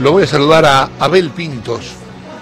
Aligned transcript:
Lo 0.00 0.12
voy 0.12 0.24
a 0.24 0.26
saludar 0.26 0.64
a 0.66 0.90
Abel 1.00 1.30
Pintos. 1.30 1.94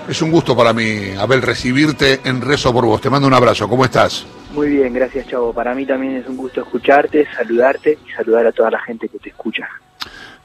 Es 0.08 0.20
un 0.20 0.32
gusto 0.32 0.56
para 0.56 0.72
mí, 0.72 1.12
Abel, 1.18 1.40
recibirte 1.40 2.20
en 2.24 2.40
Rezo 2.40 2.72
por 2.72 2.84
vos. 2.84 3.00
Te 3.00 3.08
mando 3.08 3.28
un 3.28 3.34
abrazo. 3.34 3.68
¿Cómo 3.68 3.84
estás? 3.84 4.26
Muy 4.52 4.70
bien, 4.70 4.92
gracias, 4.92 5.28
Chavo. 5.28 5.52
Para 5.52 5.72
mí 5.72 5.86
también 5.86 6.16
es 6.16 6.26
un 6.26 6.36
gusto 6.36 6.62
escucharte, 6.62 7.26
saludarte 7.34 7.98
y 8.06 8.12
saludar 8.12 8.48
a 8.48 8.52
toda 8.52 8.72
la 8.72 8.80
gente 8.80 9.08
que 9.08 9.18
te 9.18 9.28
escucha. 9.30 9.68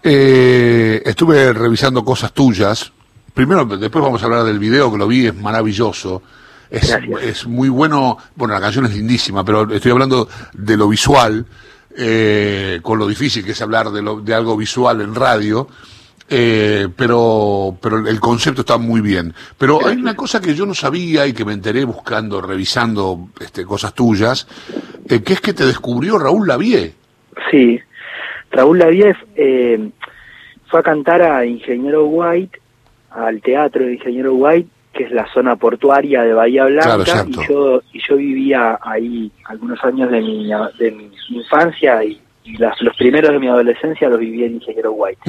Eh, 0.03 1.01
estuve 1.03 1.51
revisando 1.51 2.05
cosas 2.05 2.31
tuyas. 2.31 2.91
Primero, 3.34 3.66
después 3.66 4.04
vamos 4.04 4.21
a 4.21 4.26
hablar 4.26 4.44
del 4.44 4.60
video 4.60 4.91
que 4.91 4.98
lo 4.98 5.07
vi, 5.07 5.28
es 5.28 5.36
maravilloso. 5.36 6.21
Es, 6.70 6.96
es 7.23 7.48
muy 7.48 7.70
bueno. 7.70 8.18
Bueno, 8.36 8.54
la 8.54 8.62
canción 8.62 8.86
es 8.86 8.94
lindísima, 8.94 9.44
pero 9.44 9.70
estoy 9.73 9.91
hablando 9.91 10.30
de 10.54 10.78
lo 10.78 10.88
visual, 10.88 11.44
eh, 11.98 12.80
con 12.84 13.00
lo 13.00 13.07
difícil 13.07 13.44
que 13.44 13.52
es 13.52 13.62
hablar 13.62 13.89
de, 13.89 14.04
lo, 14.04 14.21
de 14.21 14.34
algo 14.36 14.55
visual 14.55 15.02
en 15.02 15.16
radio. 15.16 15.68
Eh, 16.32 16.88
pero, 16.96 17.75
pero 17.82 18.07
el 18.07 18.20
concepto 18.20 18.62
está 18.62 18.77
muy 18.77 19.02
bien. 19.02 19.34
Pero 19.58 19.85
hay 19.85 19.98
una 19.98 20.16
cosa 20.16 20.40
que 20.40 20.53
yo 20.53 20.66
no 20.66 20.76
sabía 20.76 21.26
y 21.26 21.34
que 21.34 21.44
me 21.44 21.53
enteré 21.53 21.84
buscando, 21.86 22.40
revisando 22.40 23.30
este, 23.40 23.66
cosas 23.66 23.95
tuyas, 23.95 24.48
eh, 25.09 25.23
que 25.23 25.34
es 25.34 25.41
que 25.41 25.53
te 25.53 25.66
descubrió 25.66 26.20
Raúl 26.20 26.48
Lavie. 26.48 26.94
Sí, 27.50 27.80
Raúl 28.52 28.77
Lavie 28.77 29.16
eh, 29.36 29.89
fue 30.67 30.80
a 30.80 30.84
cantar 30.84 31.23
a 31.23 31.45
Ingeniero 31.45 32.05
White, 32.05 32.59
al 33.09 33.41
teatro 33.41 33.86
de 33.86 33.94
Ingeniero 33.94 34.36
White, 34.36 34.70
que 34.94 35.05
es 35.05 35.11
la 35.11 35.25
zona 35.34 35.55
portuaria 35.55 36.22
de 36.22 36.34
Bahía 36.34 36.66
Blanca, 36.66 37.25
y 37.27 37.48
yo 37.48 37.81
y 37.91 38.00
yo 38.08 38.17
vivía 38.17 38.77
ahí 38.81 39.31
algunos 39.45 39.84
años 39.84 40.11
de 40.11 40.22
mi, 40.22 40.48
de 40.77 40.91
mi 40.91 41.11
infancia 41.30 42.03
y, 42.03 42.22
los 42.80 42.98
primeros 42.98 43.31
de 43.31 43.38
mi 43.38 43.48
adolescencia 43.48 44.09
los 44.09 44.20
viví 44.20 44.44
en 44.44 44.55
Ingeniero 44.55 44.91
White 44.94 45.22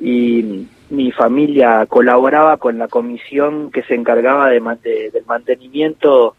y 0.00 0.66
mi 0.90 1.12
familia 1.12 1.86
colaboraba 1.86 2.56
con 2.56 2.78
la 2.78 2.88
comisión 2.88 3.70
que 3.70 3.82
se 3.82 3.94
encargaba 3.94 4.48
de, 4.48 4.60
del 5.12 5.24
mantenimiento 5.26 6.34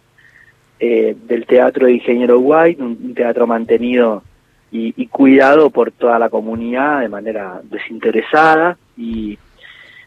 eh, 0.80 1.16
del 1.26 1.46
Teatro 1.46 1.88
de 1.88 1.94
Ingeniero 1.94 2.40
White, 2.40 2.82
un, 2.82 3.14
teatro 3.14 3.46
mantenido 3.46 4.24
y, 4.72 5.08
cuidado 5.08 5.72
por 5.72 5.92
toda 5.92 6.20
la 6.20 6.30
comunidad 6.30 7.02
de 7.02 7.10
manera 7.10 7.60
desinteresada. 7.64 8.78
Y 8.96 9.38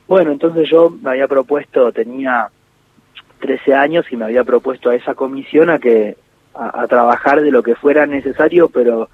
bueno, 0.08 0.32
entonces 0.32 0.68
yo 0.70 0.90
me 0.90 1.10
había 1.10 1.28
propuesto, 1.28 1.92
tenía 1.92 2.48
13 3.40 3.74
años 3.74 4.06
y 4.10 4.16
me 4.16 4.24
había 4.24 4.44
propuesto 4.44 4.90
a 4.90 4.94
esa 4.94 5.14
comisión 5.14 5.68
a 5.68 5.78
que 5.78 6.16
a 6.54 6.86
trabajar 6.86 7.40
de 7.40 7.50
lo 7.50 7.62
que 7.62 7.74
fuera 7.74 8.06
necesario, 8.06 8.68
pero 8.68 9.08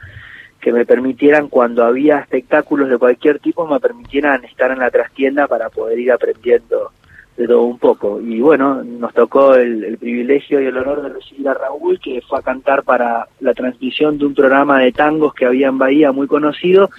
que 0.60 0.72
me 0.72 0.84
permitieran 0.84 1.48
cuando 1.48 1.84
había 1.84 2.18
espectáculos 2.18 2.88
de 2.88 2.98
cualquier 2.98 3.38
tipo 3.38 3.66
me 3.66 3.80
permitieran 3.80 4.44
estar 4.44 4.70
en 4.70 4.80
la 4.80 4.90
trastienda 4.90 5.46
para 5.46 5.70
poder 5.70 5.98
ir 5.98 6.12
aprendiendo 6.12 6.90
de 7.36 7.46
todo 7.46 7.62
un 7.62 7.78
poco. 7.78 8.20
Y 8.20 8.40
bueno 8.40 8.82
nos 8.82 9.14
tocó 9.14 9.54
el, 9.54 9.96
privilegio 9.98 10.60
y 10.60 10.66
el 10.66 10.76
honor 10.76 11.02
de 11.02 11.10
recibir 11.10 11.48
a 11.48 11.54
Raúl 11.54 12.00
que 12.00 12.20
fue 12.28 12.40
a 12.40 12.42
cantar 12.42 12.82
para 12.82 13.28
la 13.40 13.54
transmisión 13.54 14.18
de 14.18 14.26
un 14.26 14.34
programa 14.34 14.80
de 14.80 14.90
tangos 14.90 15.32
que 15.32 15.46
había 15.46 15.68
en 15.68 15.78
Bahía 15.78 16.10
muy 16.10 16.26
conocido 16.26 16.90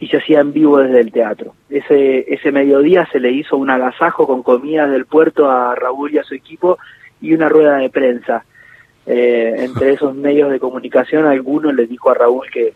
y 0.00 0.06
se 0.08 0.16
hacía 0.16 0.40
en 0.40 0.52
vivo 0.52 0.78
desde 0.78 1.00
el 1.00 1.12
teatro. 1.12 1.54
Ese 1.70 2.32
ese 2.34 2.50
mediodía 2.50 3.06
se 3.12 3.20
le 3.20 3.30
hizo 3.30 3.56
un 3.56 3.70
agasajo 3.70 4.26
con 4.26 4.42
comidas 4.42 4.90
del 4.90 5.06
puerto 5.06 5.48
a 5.48 5.76
Raúl 5.76 6.12
y 6.12 6.18
a 6.18 6.24
su 6.24 6.34
equipo 6.34 6.78
y 7.20 7.32
una 7.32 7.48
rueda 7.48 7.76
de 7.76 7.88
prensa. 7.88 8.44
Eh, 9.06 9.54
entre 9.58 9.92
esos 9.92 10.16
medios 10.16 10.50
de 10.50 10.58
comunicación 10.58 11.26
alguno 11.26 11.70
le 11.70 11.86
dijo 11.86 12.10
a 12.10 12.14
Raúl 12.14 12.50
que 12.52 12.74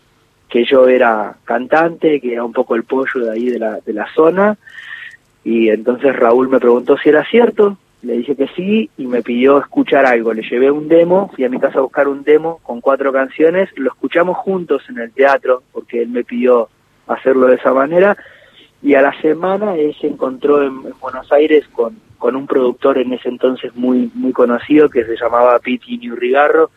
que 0.51 0.65
yo 0.65 0.87
era 0.87 1.33
cantante, 1.45 2.19
que 2.19 2.33
era 2.33 2.43
un 2.43 2.51
poco 2.51 2.75
el 2.75 2.83
pollo 2.83 3.21
de 3.21 3.31
ahí 3.31 3.45
de 3.45 3.57
la, 3.57 3.79
de 3.79 3.93
la 3.93 4.13
zona, 4.13 4.57
y 5.45 5.69
entonces 5.69 6.13
Raúl 6.13 6.49
me 6.49 6.59
preguntó 6.59 6.97
si 6.97 7.09
era 7.09 7.23
cierto, 7.23 7.77
le 8.03 8.17
dije 8.17 8.35
que 8.35 8.47
sí 8.49 8.89
y 8.97 9.07
me 9.07 9.21
pidió 9.21 9.59
escuchar 9.59 10.05
algo. 10.05 10.33
Le 10.33 10.43
llevé 10.43 10.69
un 10.69 10.87
demo, 10.87 11.31
fui 11.33 11.45
a 11.45 11.49
mi 11.49 11.59
casa 11.59 11.79
a 11.79 11.83
buscar 11.83 12.07
un 12.07 12.23
demo 12.23 12.59
con 12.63 12.81
cuatro 12.81 13.13
canciones, 13.13 13.69
lo 13.75 13.89
escuchamos 13.89 14.37
juntos 14.37 14.83
en 14.89 14.99
el 14.99 15.11
teatro 15.11 15.63
porque 15.71 16.01
él 16.01 16.09
me 16.09 16.23
pidió 16.23 16.69
hacerlo 17.07 17.47
de 17.47 17.55
esa 17.55 17.73
manera. 17.73 18.17
Y 18.83 18.95
a 18.95 19.01
la 19.01 19.19
semana 19.21 19.75
él 19.75 19.95
se 20.01 20.07
encontró 20.07 20.61
en, 20.63 20.81
Buenos 20.99 21.31
Aires 21.31 21.65
con, 21.71 21.97
con 22.17 22.35
un 22.35 22.45
productor 22.45 22.97
en 22.97 23.13
ese 23.13 23.29
entonces 23.29 23.75
muy 23.75 24.11
muy 24.15 24.33
conocido 24.33 24.89
que 24.89 25.05
se 25.05 25.15
llamaba 25.15 25.59
Piti 25.59 25.97
Newrigarro 25.97 26.71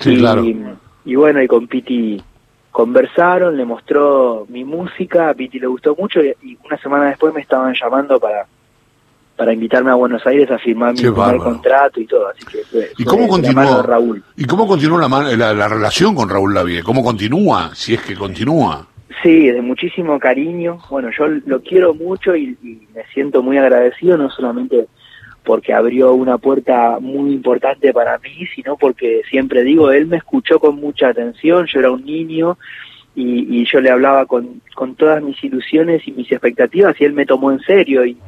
sí, 0.00 0.14
y, 0.14 0.18
claro. 0.18 0.44
y 1.04 1.14
bueno 1.14 1.40
y 1.40 1.46
con 1.46 1.68
Piti 1.68 2.20
conversaron, 2.78 3.56
le 3.56 3.64
mostró 3.64 4.46
mi 4.48 4.64
música, 4.64 5.30
a 5.30 5.34
Piti 5.34 5.58
le 5.58 5.66
gustó 5.66 5.96
mucho 5.96 6.20
y, 6.22 6.56
una 6.64 6.78
semana 6.78 7.06
después 7.06 7.34
me 7.34 7.40
estaban 7.40 7.74
llamando 7.74 8.20
para 8.20 8.46
para 9.34 9.52
invitarme 9.52 9.90
a 9.90 9.94
Buenos 9.94 10.24
Aires 10.24 10.48
a 10.48 10.58
firmar 10.58 10.94
mi 10.94 11.00
primer 11.00 11.38
contrato 11.38 12.00
y 12.00 12.06
todo, 12.06 12.28
así 12.28 12.46
que 12.46 12.92
¿Y 12.96 13.04
cómo 13.04 13.26
continuó 13.26 13.82
Raúl? 13.82 14.22
¿Y 14.36 14.44
cómo 14.44 14.68
continuó 14.68 14.96
la, 14.96 15.08
la, 15.36 15.66
relación 15.68 16.14
con 16.14 16.28
Raúl 16.28 16.54
Lavie? 16.54 16.84
¿Cómo 16.84 17.02
continúa, 17.02 17.72
si 17.74 17.94
es 17.94 18.02
que 18.02 18.14
continúa? 18.14 18.86
Sí, 19.24 19.48
de 19.48 19.60
muchísimo 19.60 20.20
cariño. 20.20 20.78
Bueno, 20.88 21.10
yo 21.10 21.26
lo 21.26 21.60
quiero 21.62 21.94
mucho 21.94 22.36
y 22.36 22.56
me 22.94 23.04
siento 23.12 23.42
muy 23.42 23.58
agradecido, 23.58 24.16
no 24.16 24.30
solamente 24.30 24.86
porque 25.48 25.72
abrió 25.72 26.12
una 26.12 26.36
puerta 26.36 26.98
muy 27.00 27.32
importante 27.32 27.90
para 27.94 28.18
mí, 28.18 28.46
sino 28.54 28.76
porque 28.76 29.22
siempre 29.30 29.62
digo, 29.62 29.90
él 29.90 30.06
me 30.06 30.18
escuchó 30.18 30.60
con 30.60 30.76
mucha 30.76 31.08
atención, 31.08 31.64
yo 31.64 31.80
era 31.80 31.90
un 31.90 32.04
niño 32.04 32.58
y, 33.14 33.64
yo 33.64 33.80
le 33.80 33.88
hablaba 33.88 34.26
con, 34.26 34.60
con 34.74 34.94
todas 34.94 35.22
mis 35.22 35.42
ilusiones 35.42 36.06
y 36.06 36.12
mis 36.12 36.30
expectativas 36.30 37.00
y 37.00 37.06
él 37.06 37.14
me 37.14 37.24
tomó 37.24 37.50
en 37.50 37.60
serio 37.60 38.04
y, 38.04 38.18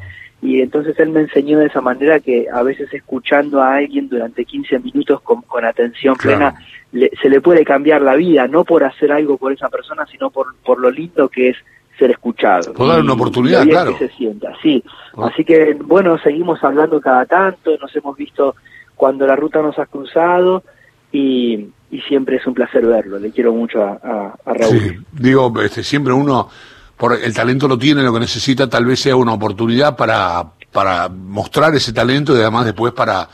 y 0.41 0.63
entonces 0.63 0.99
él 0.99 1.11
me 1.11 1.21
enseñó 1.21 1.59
de 1.59 1.67
esa 1.67 1.83
manera 1.83 2.21
que 2.21 2.47
a 2.51 2.63
veces 2.63 2.89
escuchando 2.95 3.61
a 3.61 3.77
alguien 3.77 4.09
durante 4.09 4.47
15 4.47 4.79
minutos 4.79 5.21
con, 5.21 5.43
con 5.43 5.67
atención 5.67 6.17
plena 6.17 6.55
se 6.91 7.29
le 7.29 7.43
puede 7.43 7.67
cambiar 7.67 8.01
la 8.01 8.17
vida, 8.17 8.49
no 8.49 8.65
por 8.65 8.83
hacer 8.83 9.13
algo 9.13 9.37
por 9.37 9.53
esa 9.53 9.69
persona, 9.69 10.07
sino 10.07 10.31
por, 10.31 10.57
por 10.65 10.81
lo 10.81 10.91
lindo 10.91 11.29
que 11.29 11.51
es 11.51 11.59
ser 12.01 12.11
escuchado. 12.11 12.73
Dar 12.73 13.01
una 13.01 13.13
oportunidad, 13.13 13.65
claro. 13.65 13.97
Que 13.97 14.09
se 14.09 14.17
sienta, 14.17 14.53
sí. 14.61 14.83
Así 15.19 15.45
que, 15.45 15.75
bueno, 15.75 16.19
seguimos 16.19 16.63
hablando 16.65 17.01
cada 17.01 17.27
tanto, 17.27 17.77
nos 17.81 17.95
hemos 17.95 18.17
visto 18.17 18.57
cuando 18.97 19.27
la 19.27 19.37
ruta 19.37 19.63
nos 19.63 19.79
ha 19.79 19.87
cruzado 19.87 20.65
y, 21.13 21.69
y 21.91 22.01
siempre 22.09 22.37
es 22.37 22.47
un 22.47 22.55
placer 22.55 22.85
verlo. 22.87 23.19
Le 23.19 23.31
quiero 23.31 23.53
mucho 23.53 23.83
a, 23.83 24.35
a, 24.45 24.55
Raúl. 24.55 24.79
Sí, 24.79 24.97
digo, 25.13 25.53
este, 25.63 25.83
siempre 25.83 26.13
uno, 26.13 26.49
por 26.97 27.15
el 27.15 27.35
talento 27.35 27.69
lo 27.69 27.79
tiene, 27.79 28.03
lo 28.03 28.13
que 28.13 28.21
necesita 28.21 28.69
tal 28.69 28.87
vez 28.87 29.01
sea 29.01 29.17
una 29.17 29.35
oportunidad 29.35 29.97
para, 29.97 30.45
para 30.73 31.09
mostrar 31.09 31.75
ese 31.75 31.93
talento 31.93 32.35
y 32.35 32.41
además 32.41 32.65
después 32.65 32.93
para, 32.93 33.29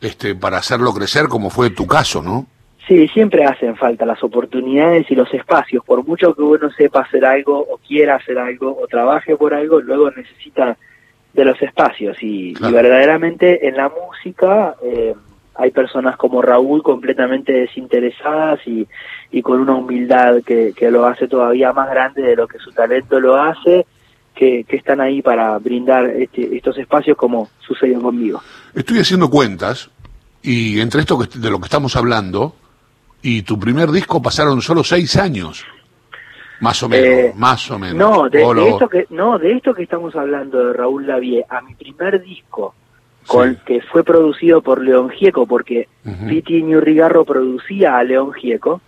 este, 0.00 0.34
para 0.34 0.58
hacerlo 0.58 0.92
crecer, 0.92 1.28
como 1.28 1.50
fue 1.50 1.70
tu 1.70 1.86
caso, 1.86 2.22
¿no? 2.22 2.46
Sí, 2.88 3.06
siempre 3.08 3.44
hacen 3.44 3.76
falta 3.76 4.04
las 4.04 4.22
oportunidades 4.24 5.08
y 5.10 5.14
los 5.14 5.32
espacios. 5.32 5.84
Por 5.84 6.04
mucho 6.04 6.34
que 6.34 6.42
uno 6.42 6.68
sepa 6.70 7.02
hacer 7.02 7.24
algo 7.24 7.58
o 7.58 7.78
quiera 7.78 8.16
hacer 8.16 8.38
algo 8.38 8.76
o 8.76 8.88
trabaje 8.88 9.36
por 9.36 9.54
algo, 9.54 9.80
luego 9.80 10.10
necesita 10.10 10.76
de 11.32 11.44
los 11.44 11.60
espacios. 11.62 12.16
Y, 12.20 12.54
verdaderamente 12.54 13.68
en 13.68 13.76
la 13.76 13.88
música 13.88 14.74
eh, 14.82 15.14
hay 15.54 15.70
personas 15.70 16.16
como 16.16 16.42
Raúl 16.42 16.82
completamente 16.82 17.52
desinteresadas 17.52 18.60
y, 18.66 18.86
y 19.30 19.42
con 19.42 19.60
una 19.60 19.74
humildad 19.74 20.42
que, 20.44 20.72
que, 20.74 20.90
lo 20.90 21.06
hace 21.06 21.28
todavía 21.28 21.72
más 21.72 21.88
grande 21.88 22.22
de 22.22 22.34
lo 22.34 22.48
que 22.48 22.58
su 22.58 22.72
talento 22.72 23.20
lo 23.20 23.36
hace. 23.36 23.86
Que, 24.34 24.64
que 24.64 24.76
están 24.76 25.02
ahí 25.02 25.20
para 25.20 25.58
brindar 25.58 26.06
este, 26.06 26.56
estos 26.56 26.78
espacios 26.78 27.18
como 27.18 27.50
sucedió 27.60 28.00
conmigo. 28.00 28.42
Estoy 28.74 28.98
haciendo 28.98 29.28
cuentas 29.28 29.90
y 30.40 30.80
entre 30.80 31.02
esto 31.02 31.18
de 31.18 31.50
lo 31.50 31.60
que 31.60 31.66
estamos 31.66 31.96
hablando, 31.96 32.56
y 33.22 33.42
tu 33.42 33.58
primer 33.58 33.90
disco 33.90 34.20
pasaron 34.20 34.60
solo 34.60 34.84
seis 34.84 35.16
años. 35.16 35.64
Más 36.60 36.80
o 36.82 36.88
menos, 36.88 37.06
eh, 37.06 37.32
más 37.36 37.70
o 37.70 37.78
menos. 37.78 37.96
No 37.96 38.28
de, 38.28 38.68
esto 38.68 38.88
que, 38.88 39.06
no, 39.10 39.38
de 39.38 39.52
esto 39.52 39.74
que 39.74 39.82
estamos 39.82 40.14
hablando 40.14 40.66
de 40.66 40.72
Raúl 40.74 41.06
Lavie, 41.06 41.44
a 41.48 41.60
mi 41.60 41.74
primer 41.74 42.22
disco, 42.22 42.74
con, 43.26 43.56
que 43.66 43.80
fue 43.80 44.04
producido 44.04 44.62
por 44.62 44.80
León 44.80 45.10
Gieco, 45.10 45.46
porque 45.46 45.88
Piti 46.28 46.62
Ñurrigarro 46.62 47.24
producía 47.24 47.98
a 47.98 48.04
León 48.04 48.32
Gieco. 48.32 48.80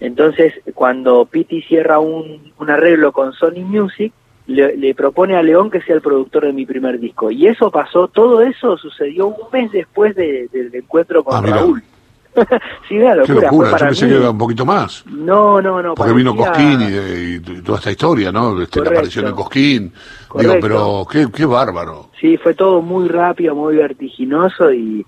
Entonces, 0.00 0.52
cuando 0.74 1.24
Piti 1.26 1.62
cierra 1.62 2.00
un, 2.00 2.52
un 2.58 2.70
arreglo 2.70 3.12
con 3.12 3.32
Sony 3.34 3.64
Music, 3.64 4.12
le, 4.46 4.94
propone 4.94 5.36
a 5.36 5.42
León 5.42 5.70
que 5.70 5.80
sea 5.82 5.94
el 5.94 6.02
productor 6.02 6.46
de 6.46 6.52
mi 6.52 6.66
primer 6.66 6.98
disco. 6.98 7.30
Y 7.30 7.46
eso 7.46 7.70
pasó, 7.70 8.08
todo 8.08 8.42
eso 8.42 8.76
sucedió 8.76 9.28
un 9.28 9.50
mes 9.52 9.70
después 9.70 10.14
del 10.16 10.48
encuentro 10.72 11.22
con 11.24 11.36
ah, 11.36 11.48
Raúl. 11.48 11.82
sí, 12.88 12.98
una 12.98 13.14
locura. 13.14 13.40
Qué 13.40 13.46
locura. 13.46 13.70
Yo 13.70 13.86
pensé 13.86 14.08
que 14.08 14.18
un 14.18 14.38
poquito 14.38 14.64
más. 14.64 15.04
No, 15.06 15.60
no, 15.60 15.82
no. 15.82 15.94
Porque 15.94 16.12
vino 16.12 16.34
Cosquín 16.34 16.80
y, 16.80 17.62
toda 17.62 17.78
esta 17.78 17.90
historia, 17.90 18.32
¿no? 18.32 18.60
Este, 18.60 18.80
la 18.80 18.90
aparición 18.90 19.26
de 19.26 19.32
Cosquín. 19.32 19.92
Digo, 20.38 20.54
pero 20.60 21.06
qué, 21.10 21.28
qué 21.34 21.44
bárbaro. 21.44 22.10
Sí, 22.20 22.36
fue 22.36 22.54
todo 22.54 22.80
muy 22.80 23.08
rápido, 23.08 23.54
muy 23.54 23.76
vertiginoso 23.76 24.72
y, 24.72 25.04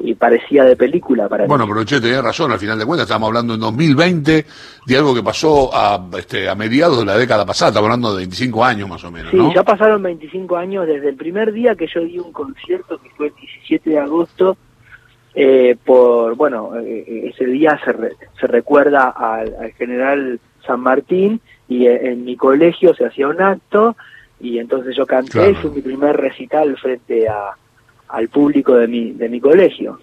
y 0.00 0.14
parecía 0.14 0.64
de 0.64 0.76
película 0.76 1.28
para 1.28 1.46
bueno, 1.46 1.66
pero 1.66 1.84
Che, 1.84 2.00
tenía 2.00 2.22
razón, 2.22 2.52
al 2.52 2.58
final 2.58 2.78
de 2.78 2.86
cuentas 2.86 3.06
estamos 3.06 3.26
hablando 3.26 3.54
en 3.54 3.60
2020 3.60 4.46
de 4.86 4.96
algo 4.96 5.14
que 5.14 5.22
pasó 5.22 5.74
a, 5.74 6.08
este, 6.16 6.48
a 6.48 6.54
mediados 6.54 7.00
de 7.00 7.04
la 7.04 7.16
década 7.16 7.44
pasada, 7.44 7.70
estamos 7.70 7.88
hablando 7.88 8.12
de 8.12 8.18
25 8.18 8.64
años 8.64 8.88
más 8.88 9.02
o 9.04 9.10
menos. 9.10 9.30
Sí, 9.30 9.38
ya 9.54 9.62
pasaron 9.62 10.02
25 10.02 10.56
años 10.56 10.86
desde 10.86 11.08
el 11.08 11.16
primer 11.16 11.52
día 11.52 11.74
que 11.74 11.86
yo 11.92 12.00
di 12.00 12.18
un 12.18 12.32
concierto, 12.32 12.98
que 12.98 13.10
fue 13.10 13.26
el 13.28 13.34
17 13.34 13.90
de 13.90 13.98
agosto, 13.98 14.56
eh, 15.40 15.76
por, 15.84 16.34
bueno, 16.34 16.72
eh, 16.78 17.30
ese 17.32 17.46
día 17.46 17.78
se, 17.84 17.94
se 18.40 18.46
recuerda 18.48 19.10
al, 19.10 19.72
general 19.78 20.40
San 20.66 20.80
Martín 20.80 21.40
y 21.68 21.86
en, 21.86 22.24
mi 22.24 22.36
colegio 22.36 22.92
se 22.94 23.06
hacía 23.06 23.28
un 23.28 23.40
acto 23.40 23.96
y 24.40 24.58
entonces 24.58 24.96
yo 24.96 25.06
canté, 25.06 25.54
fue 25.54 25.70
mi 25.70 25.80
primer 25.80 26.16
recital 26.16 26.76
frente 26.76 27.28
a 27.28 27.54
al 28.08 28.28
público 28.28 28.74
de 28.74 28.88
mi, 28.88 29.12
de 29.12 29.28
mi 29.28 29.40
colegio. 29.40 30.00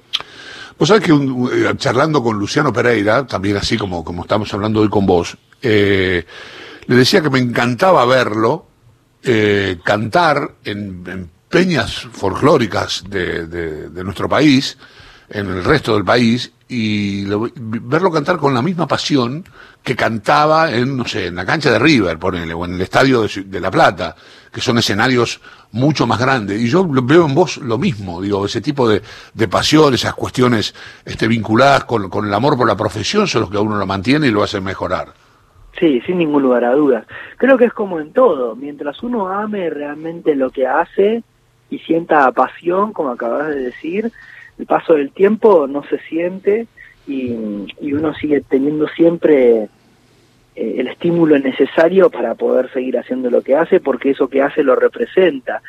Vos 0.77 0.87
sabés 0.87 1.03
que 1.03 1.11
eh, 1.11 1.73
charlando 1.77 2.21
con 2.21 2.37
Luciano 2.37 2.71
Pereira, 2.71 3.25
también 3.25 3.57
así 3.57 3.77
como, 3.77 4.03
como 4.03 4.23
estamos 4.23 4.53
hablando 4.53 4.81
hoy 4.81 4.89
con 4.89 5.05
vos, 5.05 5.37
eh, 5.61 6.23
le 6.85 6.95
decía 6.95 7.21
que 7.21 7.29
me 7.29 7.39
encantaba 7.39 8.05
verlo 8.05 8.67
eh, 9.23 9.77
cantar 9.83 10.51
en, 10.63 11.29
peñas 11.49 12.07
folclóricas 12.11 13.03
de, 13.07 13.47
de, 13.47 14.03
nuestro 14.03 14.27
país, 14.27 14.77
en 15.29 15.47
el 15.47 15.63
resto 15.63 15.93
del 15.93 16.05
país, 16.05 16.51
y 16.67 17.25
verlo 17.25 18.11
cantar 18.11 18.37
con 18.37 18.53
la 18.53 18.61
misma 18.61 18.87
pasión 18.87 19.43
que 19.83 19.95
cantaba 19.95 20.71
en, 20.71 20.97
no 20.97 21.05
sé, 21.05 21.27
en 21.27 21.35
la 21.35 21.45
cancha 21.45 21.71
de 21.71 21.77
River, 21.77 22.17
ponele, 22.17 22.53
o 22.53 22.65
en 22.65 22.73
el 22.73 22.81
estadio 22.81 23.27
de, 23.27 23.59
La 23.59 23.69
Plata, 23.69 24.15
que 24.51 24.61
son 24.61 24.79
escenarios 24.79 25.41
mucho 25.73 26.07
más 26.07 26.19
grande. 26.19 26.57
Y 26.57 26.67
yo 26.67 26.87
veo 26.87 27.25
en 27.25 27.35
vos 27.35 27.57
lo 27.57 27.77
mismo, 27.77 28.19
digo, 28.19 28.45
ese 28.45 28.61
tipo 28.61 28.89
de, 28.89 29.03
de 29.33 29.47
pasión, 29.47 29.93
esas 29.93 30.15
cuestiones 30.15 30.73
este, 31.05 31.27
vinculadas 31.27 31.83
con, 31.83 32.09
con 32.09 32.25
el 32.25 32.33
amor 32.33 32.57
por 32.57 32.67
la 32.67 32.75
profesión 32.75 33.27
son 33.27 33.41
los 33.41 33.51
que 33.51 33.57
a 33.57 33.61
uno 33.61 33.77
lo 33.77 33.85
mantiene 33.85 34.27
y 34.27 34.31
lo 34.31 34.41
hacen 34.41 34.63
mejorar. 34.63 35.13
Sí, 35.79 36.01
sin 36.05 36.17
ningún 36.17 36.41
lugar 36.41 36.63
a 36.63 36.73
dudas. 36.73 37.05
Creo 37.37 37.57
que 37.57 37.65
es 37.65 37.73
como 37.73 37.99
en 37.99 38.11
todo, 38.11 38.55
mientras 38.55 39.03
uno 39.03 39.27
ame 39.27 39.69
realmente 39.69 40.33
lo 40.33 40.49
que 40.49 40.65
hace 40.65 41.21
y 41.69 41.79
sienta 41.79 42.31
pasión, 42.31 42.93
como 42.93 43.09
acabas 43.09 43.49
de 43.49 43.59
decir, 43.59 44.11
el 44.57 44.65
paso 44.65 44.93
del 44.93 45.11
tiempo 45.11 45.67
no 45.67 45.83
se 45.83 45.99
siente 45.99 46.67
y, 47.07 47.65
y 47.81 47.93
uno 47.93 48.13
sigue 48.15 48.41
teniendo 48.41 48.87
siempre 48.87 49.69
eh, 50.57 50.75
el 50.77 50.87
estímulo 50.87 51.37
necesario 51.37 52.09
para 52.09 52.33
poder 52.35 52.71
seguir 52.71 52.97
haciendo 52.97 53.29
lo 53.29 53.41
que 53.41 53.57
hace, 53.57 53.81
porque 53.81 54.11
eso 54.11 54.29
que 54.29 54.41
hace 54.41 54.63
lo 54.63 54.77
representa. 54.77 55.61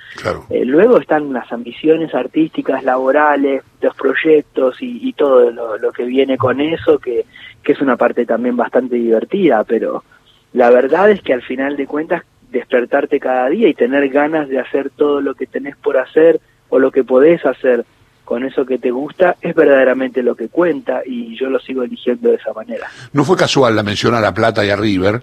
Eh, 0.48 0.64
luego 0.64 0.98
están 0.98 1.32
las 1.32 1.50
ambiciones 1.50 2.14
artísticas, 2.14 2.84
laborales, 2.84 3.64
los 3.80 3.96
proyectos 3.96 4.76
y, 4.80 5.12
todo 5.14 5.50
lo, 5.50 5.92
que 5.92 6.04
viene 6.04 6.38
con 6.38 6.60
eso, 6.60 7.00
que, 7.00 7.24
que 7.64 7.72
es 7.72 7.80
una 7.80 7.96
parte 7.96 8.24
también 8.26 8.56
bastante 8.56 8.94
divertida, 8.94 9.64
pero 9.64 10.04
la 10.52 10.70
verdad 10.70 11.10
es 11.10 11.20
que 11.20 11.32
al 11.32 11.42
final 11.42 11.76
de 11.76 11.88
cuentas 11.88 12.22
despertarte 12.52 13.18
cada 13.18 13.48
día 13.48 13.66
y 13.66 13.74
tener 13.74 14.08
ganas 14.08 14.48
de 14.48 14.60
hacer 14.60 14.90
todo 14.90 15.20
lo 15.20 15.34
que 15.34 15.46
tenés 15.46 15.76
por 15.76 15.98
hacer 15.98 16.40
o 16.68 16.78
lo 16.78 16.92
que 16.92 17.02
podés 17.02 17.44
hacer 17.44 17.84
con 18.26 18.44
eso 18.44 18.66
que 18.66 18.78
te 18.78 18.90
gusta 18.90 19.36
es 19.40 19.54
verdaderamente 19.54 20.20
lo 20.20 20.34
que 20.34 20.48
cuenta 20.48 21.00
y 21.06 21.38
yo 21.38 21.48
lo 21.48 21.60
sigo 21.60 21.84
eligiendo 21.84 22.30
de 22.30 22.34
esa 22.34 22.52
manera. 22.52 22.88
No 23.12 23.24
fue 23.24 23.36
casual 23.36 23.76
la 23.76 23.84
mención 23.84 24.14
a 24.14 24.20
La 24.20 24.34
Plata 24.34 24.66
y 24.66 24.70
a 24.70 24.76
River, 24.76 25.22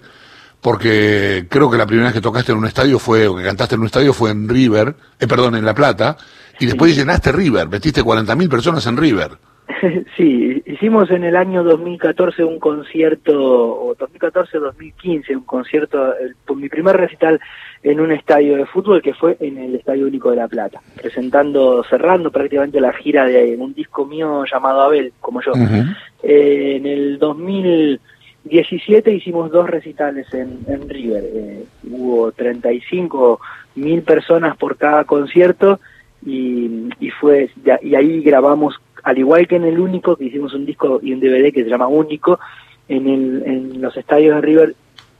porque 0.61 1.45
creo 1.49 1.69
que 1.69 1.77
la 1.77 1.85
primera 1.85 2.07
vez 2.07 2.15
que 2.15 2.21
tocaste 2.21 2.53
en 2.53 2.59
un 2.59 2.65
estadio 2.65 2.97
fue, 2.97 3.27
o 3.27 3.35
que 3.35 3.43
cantaste 3.43 3.75
en 3.75 3.81
un 3.81 3.87
estadio 3.87 4.13
fue 4.13 4.31
en 4.31 4.47
River, 4.47 4.95
eh, 5.19 5.27
perdón, 5.27 5.55
en 5.55 5.65
La 5.65 5.75
Plata, 5.75 6.15
y 6.61 6.65
después 6.65 6.95
llenaste 6.95 7.33
River, 7.33 7.67
metiste 7.67 8.01
40.000 8.01 8.49
personas 8.49 8.87
en 8.87 8.95
River. 8.95 9.31
Sí, 10.17 10.61
hicimos 10.65 11.09
en 11.11 11.23
el 11.23 11.35
año 11.35 11.63
2014 11.63 12.43
un 12.43 12.59
concierto, 12.59 13.33
o 13.33 13.95
2014-2015, 13.95 15.35
un 15.35 15.43
concierto, 15.43 16.13
por 16.45 16.57
mi 16.57 16.69
primer 16.69 16.97
recital 16.97 17.39
en 17.81 17.99
un 17.99 18.11
estadio 18.11 18.57
de 18.57 18.65
fútbol 18.65 19.01
que 19.01 19.13
fue 19.13 19.37
en 19.39 19.57
el 19.57 19.75
Estadio 19.75 20.07
Único 20.07 20.29
de 20.31 20.37
La 20.37 20.47
Plata, 20.47 20.81
presentando, 20.95 21.83
cerrando 21.83 22.31
prácticamente 22.31 22.79
la 22.79 22.93
gira 22.93 23.25
de 23.25 23.55
un 23.57 23.73
disco 23.73 24.05
mío 24.05 24.45
llamado 24.51 24.81
Abel, 24.81 25.13
como 25.19 25.41
yo. 25.41 25.51
Eh, 26.23 26.77
en 26.77 26.85
el 26.85 27.19
2017 27.19 29.13
hicimos 29.13 29.51
dos 29.51 29.69
recitales 29.69 30.33
en, 30.33 30.59
en 30.67 30.87
River, 30.87 31.23
eh, 31.25 31.65
hubo 31.89 32.31
35 32.31 33.39
mil 33.75 34.03
personas 34.03 34.55
por 34.55 34.77
cada 34.77 35.03
concierto 35.03 35.79
y, 36.25 36.89
y 36.99 37.09
fue 37.09 37.49
y 37.81 37.95
ahí 37.95 38.21
grabamos 38.21 38.79
al 39.03 39.17
igual 39.17 39.47
que 39.47 39.57
en 39.57 39.65
el 39.65 39.79
único 39.79 40.15
que 40.15 40.25
hicimos 40.25 40.53
un 40.53 40.65
disco 40.65 40.99
y 41.01 41.13
un 41.13 41.19
DVD 41.19 41.53
que 41.53 41.63
se 41.63 41.69
llama 41.69 41.87
único 41.87 42.39
en, 42.87 43.07
el, 43.07 43.43
en 43.45 43.81
los 43.81 43.95
estadios 43.95 44.35
de 44.35 44.41
River 44.41 44.75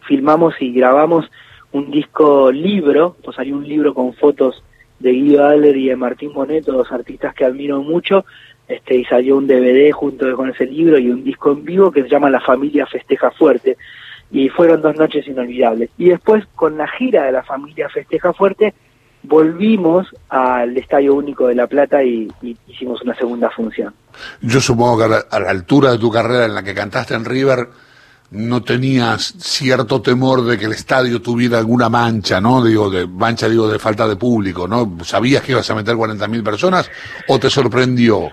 filmamos 0.08 0.56
y 0.60 0.74
grabamos 0.74 1.30
un 1.72 1.92
disco 1.92 2.52
libro, 2.52 3.16
pues 3.24 3.36
salió 3.36 3.56
un 3.56 3.68
libro 3.68 3.94
con 3.94 4.14
fotos 4.14 4.64
de 5.00 5.12
Guido 5.12 5.46
Adler 5.46 5.76
y 5.76 5.90
de 5.90 5.96
Martín 5.96 6.34
Boneto, 6.34 6.72
dos 6.72 6.92
artistas 6.92 7.34
que 7.34 7.46
admiro 7.46 7.82
mucho, 7.82 8.26
este, 8.68 8.96
y 8.96 9.06
salió 9.06 9.38
un 9.38 9.48
DVD 9.48 9.92
junto 9.92 10.36
con 10.36 10.50
ese 10.50 10.66
libro 10.66 10.98
y 10.98 11.10
un 11.10 11.24
disco 11.24 11.52
en 11.52 11.66
vivo 11.66 11.92
que 11.92 12.04
se 12.04 12.10
llama 12.10 12.30
La 12.30 12.40
familia 12.40 12.86
festeja 12.86 13.32
fuerte, 13.32 13.78
y 14.32 14.50
fueron 14.50 14.82
dos 14.82 14.96
noches 14.96 15.28
inolvidables. 15.28 15.92
Y 15.98 16.10
después, 16.10 16.46
con 16.56 16.78
la 16.78 16.88
gira 16.88 17.26
de 17.26 17.32
la 17.32 17.44
familia 17.44 17.88
festeja 17.90 18.34
fuerte, 18.34 18.74
volvimos 19.24 20.08
al 20.30 20.78
Estadio 20.78 21.16
Único 21.16 21.48
de 21.48 21.56
La 21.56 21.68
Plata 21.68 22.04
y, 22.04 22.32
hicimos 22.68 23.02
una 23.02 23.16
segunda 23.16 23.50
función. 23.50 23.94
Yo 24.42 24.60
supongo 24.60 24.98
que 24.98 25.04
a 25.30 25.40
la 25.40 25.50
altura 25.50 25.92
de 25.92 25.98
tu 25.98 26.12
carrera 26.12 26.46
en 26.46 26.54
la 26.54 26.64
que 26.64 26.74
cantaste 26.74 27.16
en 27.16 27.26
River, 27.26 27.68
no 28.34 28.64
tenías 28.64 29.36
cierto 29.38 30.02
temor 30.02 30.44
de 30.44 30.58
que 30.58 30.66
el 30.66 30.72
estadio 30.72 31.22
tuviera 31.22 31.60
alguna 31.60 31.88
mancha, 31.88 32.42
¿no? 32.42 32.64
Digo, 32.64 32.90
de 32.90 33.08
mancha, 33.08 33.48
digo, 33.48 33.68
de 33.68 33.78
falta 33.78 34.08
de 34.08 34.16
público, 34.16 34.68
¿no? 34.68 34.98
¿Sabías 35.04 35.44
que 35.44 35.52
ibas 35.52 35.70
a 35.70 35.76
meter 35.76 35.96
40.000 35.96 36.44
personas 36.44 36.90
o 37.28 37.40
te 37.40 37.50
sorprendió? 37.50 38.30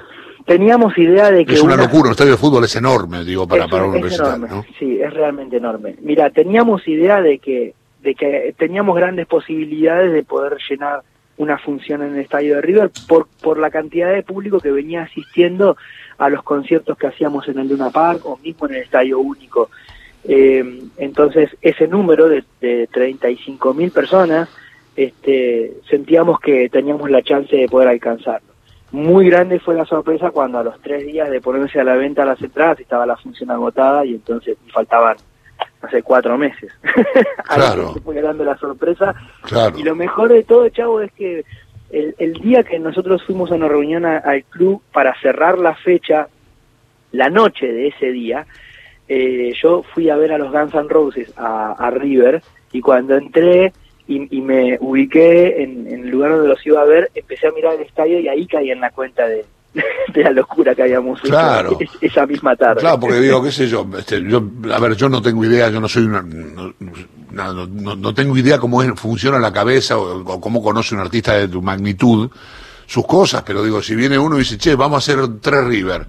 Teníamos 0.47 0.97
idea 0.97 1.31
de 1.31 1.45
que... 1.45 1.53
Es 1.53 1.63
una, 1.63 1.77
locura, 1.77 2.07
un 2.07 2.13
estadio 2.13 2.33
de 2.33 2.39
fútbol 2.39 2.65
es 2.65 2.75
enorme, 2.77 3.25
digo, 3.25 3.47
para, 3.47 3.69
para 3.69 3.85
un 3.85 4.01
¿no? 4.01 4.65
Sí, 4.79 4.99
es 5.01 5.13
realmente 5.13 5.59
enorme. 5.59 5.97
Mira, 6.01 6.31
teníamos 6.31 6.89
idea 6.89 7.21
de 7.21 7.39
que, 7.39 7.75
de 8.03 8.15
que 8.15 8.55
teníamos 8.57 8.97
grandes 8.97 9.27
posibilidades 9.27 10.13
de 10.13 10.23
poder 10.23 10.57
llenar 10.69 11.03
una 11.37 11.59
función 11.59 12.03
en 12.03 12.15
el 12.15 12.21
estadio 12.21 12.57
de 12.57 12.61
River 12.61 12.91
por, 13.09 13.27
por 13.43 13.59
la 13.59 13.71
cantidad 13.71 14.13
de 14.13 14.23
público 14.23 14.61
que 14.61 14.71
venía 14.71 15.03
asistiendo 15.03 15.77
a 16.19 16.29
los 16.29 16.43
conciertos 16.43 16.99
que 16.99 17.07
hacíamos 17.07 17.49
en 17.49 17.59
el 17.59 17.69
Luna 17.69 17.91
Park 17.91 18.21
o 18.25 18.37
mismo 18.37 18.67
en 18.67 18.75
el 18.75 18.83
Estadio 18.83 19.19
Único. 19.19 19.71
Eh, 20.25 20.83
entonces, 20.99 21.51
ese 21.63 21.89
número 21.89 22.29
de, 22.29 22.45
de 22.61 22.87
35 22.89 23.73
mil 23.73 23.91
personas, 23.91 24.51
este, 24.97 25.79
sentíamos 25.89 26.41
que 26.41 26.69
teníamos 26.69 27.11
la 27.11 27.23
chance 27.23 27.57
de 27.57 27.69
poder 27.69 27.89
alcanzarlo. 27.89 28.51
Muy 28.93 29.31
grande 29.31 29.61
fue 29.61 29.75
la 29.75 29.87
sorpresa 29.87 30.31
cuando 30.33 30.59
a 30.59 30.65
los 30.65 30.81
tres 30.83 31.07
días 31.07 31.31
de 31.31 31.41
ponerse 31.41 31.81
a 31.81 31.85
la 31.85 31.95
venta 31.95 32.25
las 32.25 32.43
entradas 32.43 32.81
estaba 32.81 33.07
la 33.07 33.17
función 33.17 33.51
agotada 33.51 34.05
y 34.05 34.15
entonces 34.15 34.59
faltaban 34.73 35.17
hace 35.83 36.03
cuatro 36.03 36.37
meses. 36.39 36.73
Claro. 37.45 37.95
se 37.95 38.01
fue 38.01 38.21
dando 38.21 38.45
la 38.45 38.57
sorpresa. 38.57 39.15
Y 39.77 39.83
lo 39.83 39.97
mejor 39.97 40.29
de 40.29 40.45
todo, 40.45 40.69
Chavo, 40.69 41.01
es 41.01 41.11
que 41.13 41.45
el, 41.91 42.35
día 42.35 42.63
que 42.63 42.79
nosotros 42.79 43.25
fuimos 43.25 43.51
a 43.51 43.57
una 43.57 43.67
reunión 43.67 44.07
al 44.07 44.45
club 44.45 44.83
para 44.93 45.19
cerrar 45.21 45.59
la 45.59 45.75
fecha, 45.75 46.29
la 47.11 47.29
noche 47.29 47.67
de 47.67 47.89
ese 47.89 48.13
día, 48.13 48.47
eh, 49.09 49.53
yo 49.61 49.83
fui 49.83 50.09
a 50.09 50.17
ver 50.17 50.33
a 50.33 50.39
los 50.39 50.53
Guns 50.53 50.75
N' 50.75 50.89
Roses 50.89 51.33
a, 51.37 51.91
River 51.91 52.41
y 52.73 52.81
cuando 52.81 53.17
entré 53.17 53.73
y, 54.07 54.41
me 54.41 54.79
ubiqué 54.81 55.63
en, 55.63 55.89
el 55.89 56.09
lugar 56.09 56.31
donde 56.31 56.49
los 56.49 56.65
iba 56.65 56.81
a 56.81 56.85
ver, 56.85 57.11
empecé 57.15 57.49
a 57.49 57.53
mirar 57.53 57.75
el 57.75 57.83
estadio 57.83 58.21
y 58.21 58.29
ahí 58.29 58.47
caí 58.47 58.71
en 58.71 58.81
la 58.81 58.91
cuenta 58.91 59.27
de, 59.27 59.45
la 60.15 60.31
locura 60.31 60.75
que 60.75 60.83
habíamos 60.83 61.21
claro. 61.21 61.79
esa 62.01 62.27
misma 62.27 62.57
tarde. 62.57 62.81
Claro, 62.81 63.01
porque 63.01 63.21
digo, 63.21 63.43
qué 63.43 63.53
sé 63.53 63.69
yo, 63.69 63.87
este, 63.99 64.23
yo, 64.23 64.43
a 64.73 64.79
ver, 64.81 64.97
yo 64.97 65.09
no 65.09 65.23
tengo 65.23 65.45
idea, 65.45 65.69
yo 65.71 65.81
no 65.81 65.89
soy 65.89 66.05
una, 66.05 66.23
no, 66.23 66.75
no, 67.67 68.15
tengo 68.15 68.37
idea 68.37 68.59
cómo 68.59 68.83
funciona 68.97 69.39
la 69.39 69.53
cabeza 69.53 69.97
o, 69.99 70.41
cómo 70.41 70.63
conoce 70.63 70.95
un 70.95 71.01
artista 71.01 71.35
de 71.35 71.49
tu 71.49 71.63
magnitud 71.63 72.31
sus 72.87 73.07
cosas, 73.07 73.43
pero 73.47 73.63
digo, 73.63 73.81
si 73.81 73.95
viene 73.95 74.19
uno 74.19 74.37
y 74.37 74.41
dice, 74.41 74.59
che, 74.59 74.75
vamos 74.75 74.97
a 74.97 74.99
hacer 74.99 75.41
tres 75.41 75.65
River, 75.65 76.07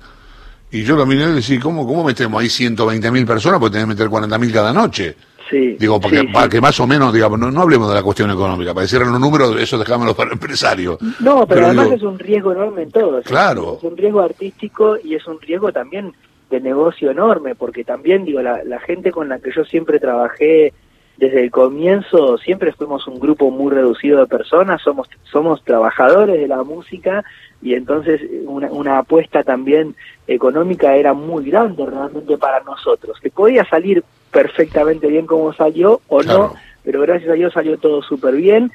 y 0.71 0.83
yo 0.83 0.95
lo 0.95 1.05
miré 1.05 1.29
y 1.29 1.33
decía, 1.33 1.59
¿cómo, 1.59 1.85
cómo 1.85 2.03
metemos 2.03 2.41
ahí 2.41 2.49
120 2.49 3.11
mil 3.11 3.25
personas? 3.25 3.59
Porque 3.59 3.73
tenés 3.73 3.85
que 3.85 3.93
meter 3.93 4.09
40 4.09 4.37
mil 4.39 4.51
cada 4.51 4.73
noche. 4.73 5.15
Sí, 5.51 5.75
Digo, 5.77 5.99
porque, 5.99 6.23
para 6.31 6.47
que 6.47 6.61
más 6.61 6.79
o 6.79 6.87
menos, 6.87 7.13
digamos, 7.13 7.37
no, 7.37 7.61
hablemos 7.61 7.89
de 7.89 7.95
la 7.95 8.03
cuestión 8.03 8.31
económica, 8.31 8.73
para 8.73 8.83
decir 8.83 9.01
los 9.01 9.19
números, 9.19 9.59
eso 9.59 9.77
dejámoslo 9.77 10.15
para 10.15 10.31
empresarios. 10.31 10.97
No, 11.19 11.45
pero, 11.45 11.65
además 11.65 11.91
es 11.91 12.03
un 12.03 12.17
riesgo 12.17 12.53
enorme 12.53 12.83
en 12.83 12.91
todo. 12.91 13.21
Claro. 13.23 13.75
Es 13.77 13.83
un 13.83 13.97
riesgo 13.97 14.21
artístico 14.21 14.95
y 15.03 15.15
es 15.15 15.27
un 15.27 15.41
riesgo 15.41 15.73
también 15.73 16.13
de 16.49 16.61
negocio 16.61 17.11
enorme, 17.11 17.55
porque 17.55 17.83
también, 17.83 18.23
digo, 18.23 18.41
la, 18.41 18.63
la 18.63 18.79
gente 18.79 19.11
con 19.11 19.27
la 19.27 19.39
que 19.39 19.51
yo 19.53 19.65
siempre 19.65 19.99
trabajé 19.99 20.71
desde 21.17 21.43
el 21.43 21.51
comienzo 21.51 22.37
siempre 22.37 22.71
fuimos 22.71 23.05
un 23.07 23.19
grupo 23.19 23.51
muy 23.51 23.71
reducido 23.71 24.19
de 24.19 24.27
personas, 24.27 24.81
somos, 24.81 25.07
somos 25.23 25.63
trabajadores 25.63 26.39
de 26.39 26.47
la 26.47 26.63
música 26.63 27.23
y 27.61 27.73
entonces 27.75 28.21
una, 28.45 28.71
una 28.71 28.99
apuesta 28.99 29.43
también 29.43 29.95
económica 30.27 30.95
era 30.95 31.13
muy 31.13 31.51
grande 31.51 31.85
realmente 31.85 32.37
para 32.37 32.61
nosotros, 32.61 33.19
que 33.21 33.29
podía 33.29 33.65
salir 33.65 34.03
perfectamente 34.31 35.07
bien 35.07 35.25
como 35.27 35.53
salió 35.53 36.01
o 36.07 36.23
no, 36.23 36.53
pero 36.83 37.01
gracias 37.01 37.29
a 37.29 37.33
Dios 37.33 37.53
salió 37.53 37.77
todo 37.77 38.01
súper 38.01 38.35
bien 38.35 38.71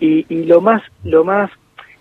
y, 0.00 0.26
y 0.28 0.44
lo 0.44 0.60
más 0.60 0.82
lo 1.04 1.24
más 1.24 1.50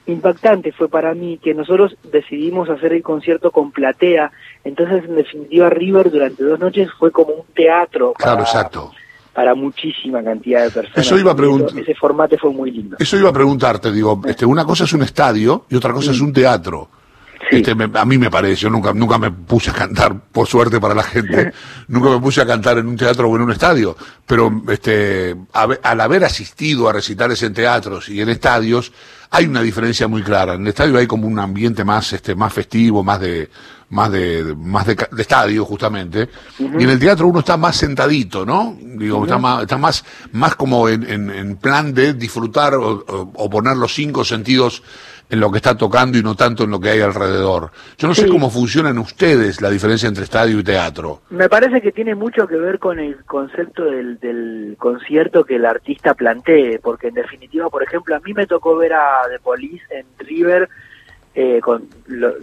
impactante 0.07 0.71
fue 0.71 0.87
para 0.87 1.13
mí 1.13 1.39
que 1.41 1.53
nosotros 1.53 1.95
decidimos 2.11 2.69
hacer 2.69 2.93
el 2.93 3.01
concierto 3.01 3.51
con 3.51 3.71
platea, 3.71 4.31
entonces 4.63 5.03
en 5.05 5.15
definitiva 5.15 5.69
River 5.69 6.11
durante 6.11 6.43
dos 6.43 6.59
noches 6.59 6.89
fue 6.97 7.11
como 7.11 7.33
un 7.33 7.45
teatro. 7.53 8.13
Para, 8.13 8.31
claro, 8.31 8.41
exacto. 8.41 8.91
Para 9.33 9.53
muchísima 9.53 10.23
cantidad 10.23 10.63
de 10.63 10.71
personas. 10.71 10.97
Eso 11.05 11.17
iba 11.17 11.31
a 11.31 11.35
preguntar. 11.35 11.77
Ese 11.77 11.93
formato 11.95 12.37
fue 12.37 12.51
muy 12.51 12.71
lindo. 12.71 12.95
Eso 12.99 13.17
iba 13.17 13.29
a 13.29 13.33
preguntarte, 13.33 13.91
digo, 13.91 14.21
este, 14.25 14.45
una 14.45 14.63
cosa 14.63 14.85
es 14.85 14.93
un 14.93 15.01
estadio 15.01 15.65
y 15.69 15.75
otra 15.75 15.91
cosa 15.91 16.11
es 16.11 16.21
un 16.21 16.31
teatro. 16.31 16.87
Este, 17.51 17.75
a 17.93 18.05
mí 18.05 18.17
me 18.17 18.29
parece, 18.29 18.55
yo 18.63 18.69
nunca, 18.69 18.93
nunca 18.93 19.17
me 19.17 19.31
puse 19.31 19.69
a 19.69 19.73
cantar, 19.73 20.19
por 20.31 20.47
suerte 20.47 20.79
para 20.79 20.95
la 20.95 21.03
gente, 21.03 21.51
nunca 21.87 22.09
me 22.09 22.19
puse 22.19 22.41
a 22.41 22.45
cantar 22.45 22.77
en 22.77 22.87
un 22.87 22.97
teatro 22.97 23.29
o 23.29 23.35
en 23.35 23.43
un 23.43 23.51
estadio, 23.51 23.95
pero 24.25 24.63
este, 24.69 25.35
al 25.53 26.01
haber 26.01 26.23
asistido 26.23 26.89
a 26.89 26.93
recitales 26.93 27.41
en 27.43 27.53
teatros 27.53 28.09
y 28.09 28.21
en 28.21 28.29
estadios, 28.29 28.91
hay 29.29 29.45
una 29.47 29.61
diferencia 29.61 30.07
muy 30.07 30.23
clara. 30.23 30.53
En 30.53 30.61
el 30.61 30.67
estadio 30.67 30.97
hay 30.97 31.07
como 31.07 31.27
un 31.27 31.39
ambiente 31.39 31.83
más, 31.83 32.13
este, 32.13 32.35
más 32.35 32.53
festivo, 32.53 33.03
más 33.03 33.19
de, 33.19 33.49
más 33.89 34.11
de, 34.11 34.55
más 34.57 34.85
de, 34.85 34.97
estadio 35.17 35.65
justamente. 35.65 36.29
Y 36.59 36.83
en 36.83 36.89
el 36.89 36.99
teatro 36.99 37.27
uno 37.27 37.39
está 37.39 37.57
más 37.57 37.75
sentadito, 37.75 38.45
¿no? 38.45 38.77
Digo, 38.79 39.23
está 39.23 39.37
más, 39.37 39.61
está 39.63 39.77
más, 39.77 40.05
más 40.31 40.55
como 40.55 40.89
en, 40.89 41.29
en, 41.29 41.55
plan 41.57 41.93
de 41.93 42.13
disfrutar 42.13 42.75
o, 42.75 43.49
poner 43.49 43.77
los 43.77 43.93
cinco 43.93 44.23
sentidos 44.23 44.83
en 45.29 45.39
lo 45.39 45.51
que 45.51 45.57
está 45.57 45.75
tocando 45.75 46.17
y 46.17 46.23
no 46.23 46.35
tanto 46.35 46.63
en 46.63 46.71
lo 46.71 46.79
que 46.79 46.89
hay 46.89 47.01
alrededor. 47.01 47.71
Yo 47.97 48.07
no 48.07 48.13
sé 48.13 48.27
cómo 48.27 48.49
funcionan 48.49 48.97
ustedes 48.99 49.61
la 49.61 49.69
diferencia 49.69 50.07
entre 50.07 50.23
estadio 50.23 50.59
y 50.59 50.63
teatro. 50.63 51.21
Me 51.29 51.49
parece 51.49 51.81
que 51.81 51.91
tiene 51.91 52.13
mucho 52.15 52.47
que 52.47 52.57
ver 52.57 52.79
con 52.79 52.99
el 52.99 53.23
concepto 53.25 53.85
del, 53.85 54.19
del 54.19 54.75
concierto 54.77 55.43
que 55.43 55.55
el 55.55 55.65
artista 55.65 56.13
plantee, 56.13 56.79
porque 56.79 57.07
en 57.07 57.15
definitiva, 57.15 57.69
por 57.69 57.83
ejemplo, 57.83 58.15
a 58.15 58.19
mí 58.19 58.33
me 58.33 58.45
tocó 58.45 58.75
ver 58.77 58.93
a 58.93 59.23
The 59.29 59.39
Police 59.39 59.83
en 59.89 60.05
River 60.19 60.69
eh, 61.33 61.59
con, 61.61 61.89
lo, 62.07 62.33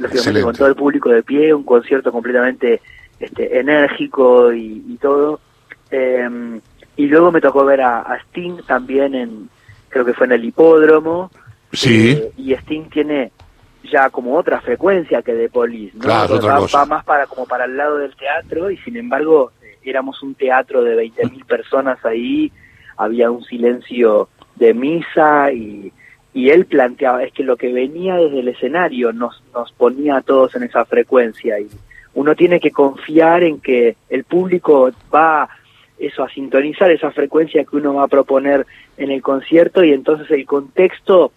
con 0.42 0.54
todo 0.54 0.68
el 0.68 0.74
público 0.74 1.08
de 1.08 1.22
pie, 1.22 1.54
un 1.54 1.64
concierto 1.64 2.12
completamente 2.12 2.82
este, 3.18 3.58
enérgico 3.58 4.52
y, 4.52 4.98
todo. 5.00 5.40
Em, 5.90 6.60
y 6.96 7.06
luego 7.06 7.32
me 7.32 7.40
tocó 7.40 7.64
ver 7.64 7.80
a, 7.80 8.00
a 8.00 8.16
Sting 8.16 8.58
también 8.66 9.14
en, 9.14 9.48
creo 9.88 10.04
que 10.04 10.12
fue 10.14 10.26
en 10.26 10.32
el 10.32 10.44
hipódromo, 10.44 11.30
Sí. 11.72 12.10
Eh, 12.10 12.32
y 12.36 12.52
Sting 12.54 12.88
tiene 12.90 13.32
ya 13.90 14.10
como 14.10 14.36
otra 14.36 14.60
frecuencia 14.60 15.22
que 15.22 15.34
de 15.34 15.48
Police, 15.48 15.96
¿no? 15.96 16.04
Claro, 16.04 16.40
va, 16.40 16.86
más 16.86 17.04
para 17.04 17.26
como 17.26 17.46
para 17.46 17.64
el 17.64 17.76
lado 17.76 17.98
del 17.98 18.14
teatro 18.14 18.70
y 18.70 18.76
sin 18.78 18.96
embargo 18.96 19.52
eh, 19.62 19.76
éramos 19.82 20.22
un 20.22 20.34
teatro 20.34 20.82
de 20.84 20.96
20.000 20.96 21.44
personas 21.46 22.04
ahí, 22.04 22.52
había 22.96 23.30
un 23.30 23.42
silencio 23.44 24.28
de 24.56 24.74
misa 24.74 25.52
y, 25.52 25.92
y 26.32 26.50
él 26.50 26.66
planteaba, 26.66 27.24
es 27.24 27.32
que 27.32 27.42
lo 27.42 27.56
que 27.56 27.72
venía 27.72 28.16
desde 28.16 28.40
el 28.40 28.48
escenario 28.48 29.12
nos, 29.12 29.42
nos 29.52 29.72
ponía 29.72 30.16
a 30.16 30.22
todos 30.22 30.54
en 30.54 30.62
esa 30.62 30.84
frecuencia 30.84 31.58
y 31.58 31.68
uno 32.14 32.34
tiene 32.34 32.60
que 32.60 32.70
confiar 32.70 33.42
en 33.42 33.60
que 33.60 33.96
el 34.10 34.24
público 34.24 34.90
va 35.12 35.48
eso 35.98 36.24
a 36.24 36.28
sintonizar 36.30 36.90
esa 36.90 37.10
frecuencia 37.10 37.64
que 37.64 37.76
uno 37.76 37.94
va 37.94 38.04
a 38.04 38.08
proponer 38.08 38.66
en 38.96 39.10
el 39.10 39.22
concierto 39.22 39.84
y 39.84 39.92
entonces 39.92 40.30
el 40.30 40.44
contexto 40.46 41.32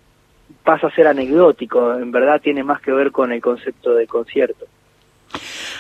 pasa 0.64 0.88
a 0.88 0.92
ser 0.92 1.08
anecdótico, 1.08 1.94
en 1.94 2.12
verdad 2.12 2.42
tiene 2.42 2.64
más 2.64 2.82
que 2.82 2.92
ver 2.92 3.12
con 3.12 3.32
el 3.32 3.42
concepto 3.42 3.94
de 3.94 4.08
concierto. 4.08 4.66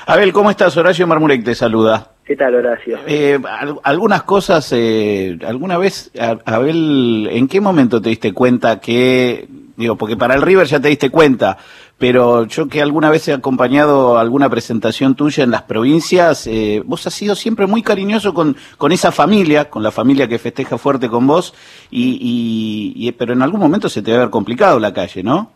Abel, 0.07 0.31
¿cómo 0.33 0.51
estás? 0.51 0.77
Horacio 0.77 1.07
Marmurek 1.07 1.43
te 1.43 1.55
saluda. 1.55 2.11
¿Qué 2.25 2.35
tal, 2.35 2.55
Horacio? 2.55 2.99
Eh, 3.07 3.39
algunas 3.83 4.23
cosas, 4.23 4.71
eh, 4.73 5.37
¿alguna 5.45 5.77
vez, 5.77 6.11
Abel, 6.45 7.27
en 7.31 7.47
qué 7.47 7.61
momento 7.61 8.01
te 8.01 8.09
diste 8.09 8.33
cuenta 8.33 8.79
que, 8.79 9.47
digo, 9.77 9.95
porque 9.95 10.17
para 10.17 10.35
el 10.35 10.41
River 10.41 10.67
ya 10.67 10.79
te 10.79 10.89
diste 10.89 11.09
cuenta, 11.09 11.57
pero 11.97 12.45
yo 12.45 12.67
que 12.67 12.81
alguna 12.81 13.09
vez 13.09 13.27
he 13.27 13.33
acompañado 13.33 14.17
alguna 14.17 14.49
presentación 14.49 15.15
tuya 15.15 15.43
en 15.43 15.51
las 15.51 15.63
provincias, 15.63 16.47
eh, 16.47 16.81
vos 16.85 17.05
has 17.07 17.13
sido 17.13 17.35
siempre 17.35 17.67
muy 17.67 17.81
cariñoso 17.81 18.33
con, 18.33 18.55
con 18.77 18.91
esa 18.91 19.11
familia, 19.11 19.69
con 19.69 19.83
la 19.83 19.91
familia 19.91 20.27
que 20.27 20.39
festeja 20.39 20.77
fuerte 20.77 21.09
con 21.09 21.27
vos, 21.27 21.53
y, 21.89 22.93
y, 22.95 23.11
pero 23.13 23.33
en 23.33 23.41
algún 23.41 23.59
momento 23.59 23.89
se 23.89 24.01
te 24.01 24.11
debe 24.11 24.23
haber 24.23 24.31
complicado 24.31 24.79
la 24.79 24.93
calle, 24.93 25.23
¿no? 25.23 25.51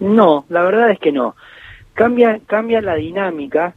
No, 0.00 0.44
la 0.48 0.62
verdad 0.62 0.90
es 0.90 0.98
que 0.98 1.12
no. 1.12 1.34
Cambia, 1.94 2.40
cambia 2.46 2.80
la 2.80 2.94
dinámica 2.94 3.74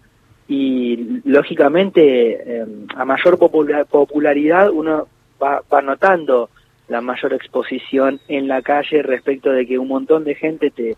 y 0.48 1.22
lógicamente 1.26 2.62
eh, 2.62 2.66
a 2.96 3.06
mayor 3.06 3.40
popularidad 3.40 4.70
uno 4.70 5.08
va, 5.42 5.62
va 5.72 5.82
notando 5.82 6.50
la 6.92 7.00
mayor 7.00 7.34
exposición 7.34 8.20
en 8.28 8.50
la 8.50 8.62
calle 8.62 9.02
respecto 9.02 9.50
de 9.52 9.66
que 9.66 9.80
un 9.80 9.88
montón 9.88 10.26
de 10.26 10.36
gente 10.36 10.72
te, 10.72 10.98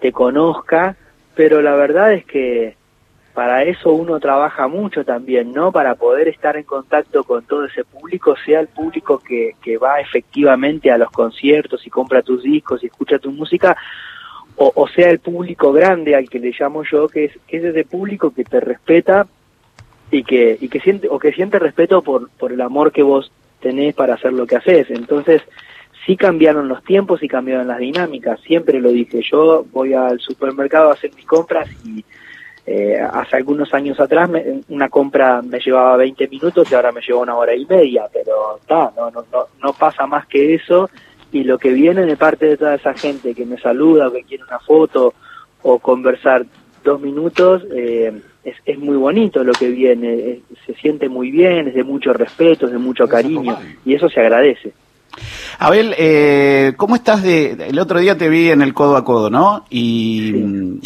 te 0.00 0.10
conozca, 0.10 0.96
pero 1.36 1.62
la 1.62 1.76
verdad 1.76 2.12
es 2.12 2.24
que 2.24 2.74
para 3.34 3.62
eso 3.62 3.92
uno 3.92 4.18
trabaja 4.18 4.66
mucho 4.66 5.04
también, 5.04 5.52
¿no? 5.52 5.70
Para 5.70 5.94
poder 5.94 6.26
estar 6.26 6.56
en 6.56 6.64
contacto 6.64 7.22
con 7.22 7.44
todo 7.44 7.66
ese 7.66 7.84
público, 7.84 8.34
sea 8.44 8.58
el 8.58 8.66
público 8.66 9.20
que, 9.20 9.52
que 9.62 9.78
va 9.78 10.00
efectivamente 10.00 10.90
a 10.90 10.98
los 10.98 11.10
conciertos 11.12 11.86
y 11.86 11.90
compra 11.90 12.22
tus 12.22 12.42
discos 12.42 12.82
y 12.82 12.86
escucha 12.86 13.20
tu 13.20 13.30
música, 13.30 13.76
o, 14.56 14.72
o, 14.74 14.88
sea 14.88 15.08
el 15.08 15.20
público 15.20 15.72
grande 15.72 16.16
al 16.16 16.28
que 16.28 16.40
le 16.40 16.52
llamo 16.58 16.82
yo, 16.82 17.06
que 17.06 17.26
es, 17.26 17.32
que 17.46 17.58
es 17.58 17.64
ese 17.64 17.84
público 17.84 18.32
que 18.34 18.42
te 18.42 18.58
respeta 18.58 19.28
y 20.10 20.24
que, 20.24 20.58
y 20.60 20.68
que 20.68 20.80
siente, 20.80 21.06
o 21.08 21.20
que 21.20 21.32
siente 21.32 21.60
respeto 21.60 22.02
por, 22.02 22.28
por 22.30 22.52
el 22.52 22.60
amor 22.60 22.90
que 22.90 23.04
vos 23.04 23.30
tenés 23.60 23.94
para 23.94 24.14
hacer 24.14 24.32
lo 24.32 24.46
que 24.46 24.56
haces. 24.56 24.90
Entonces, 24.90 25.42
sí 26.06 26.16
cambiaron 26.16 26.68
los 26.68 26.82
tiempos 26.84 27.22
y 27.22 27.28
cambiaron 27.28 27.68
las 27.68 27.78
dinámicas. 27.78 28.40
Siempre 28.40 28.80
lo 28.80 28.90
dije, 28.90 29.20
yo 29.22 29.64
voy 29.72 29.94
al 29.94 30.18
supermercado 30.20 30.90
a 30.90 30.94
hacer 30.94 31.10
mis 31.14 31.26
compras 31.26 31.68
y 31.84 32.04
eh, 32.66 32.98
hace 33.00 33.36
algunos 33.36 33.72
años 33.72 33.98
atrás 33.98 34.28
una 34.68 34.88
compra 34.90 35.40
me 35.40 35.58
llevaba 35.58 35.96
20 35.96 36.28
minutos 36.28 36.70
y 36.70 36.74
ahora 36.74 36.92
me 36.92 37.00
lleva 37.00 37.20
una 37.20 37.34
hora 37.34 37.54
y 37.54 37.64
media, 37.64 38.04
pero 38.12 38.58
está, 38.60 38.92
no, 38.96 39.10
no, 39.10 39.24
no, 39.32 39.46
no 39.62 39.72
pasa 39.72 40.06
más 40.06 40.26
que 40.26 40.54
eso 40.54 40.90
y 41.32 41.44
lo 41.44 41.58
que 41.58 41.70
viene 41.70 42.04
de 42.04 42.16
parte 42.16 42.46
de 42.46 42.56
toda 42.56 42.74
esa 42.74 42.94
gente 42.94 43.34
que 43.34 43.46
me 43.46 43.58
saluda 43.58 44.08
o 44.08 44.12
que 44.12 44.24
quiere 44.24 44.44
una 44.44 44.58
foto 44.58 45.14
o 45.62 45.78
conversar 45.78 46.44
dos 46.84 47.00
minutos, 47.00 47.62
eh, 47.74 48.20
es, 48.44 48.56
es 48.64 48.78
muy 48.78 48.96
bonito 48.96 49.44
lo 49.44 49.52
que 49.52 49.68
viene, 49.68 50.40
se 50.66 50.74
siente 50.74 51.08
muy 51.08 51.30
bien, 51.30 51.68
es 51.68 51.74
de 51.74 51.84
mucho 51.84 52.12
respeto, 52.12 52.66
es 52.66 52.72
de 52.72 52.78
mucho 52.78 53.06
cariño 53.08 53.58
y 53.84 53.94
eso 53.94 54.08
se 54.08 54.20
agradece. 54.20 54.72
Abel, 55.58 55.94
eh, 55.98 56.74
¿cómo 56.76 56.94
estás 56.94 57.22
de, 57.22 57.52
El 57.68 57.78
otro 57.78 57.98
día 57.98 58.16
te 58.16 58.28
vi 58.28 58.50
en 58.50 58.62
el 58.62 58.74
codo 58.74 58.96
a 58.96 59.04
codo, 59.04 59.30
¿no? 59.30 59.64
Y... 59.70 60.32
Mm, 60.34 60.80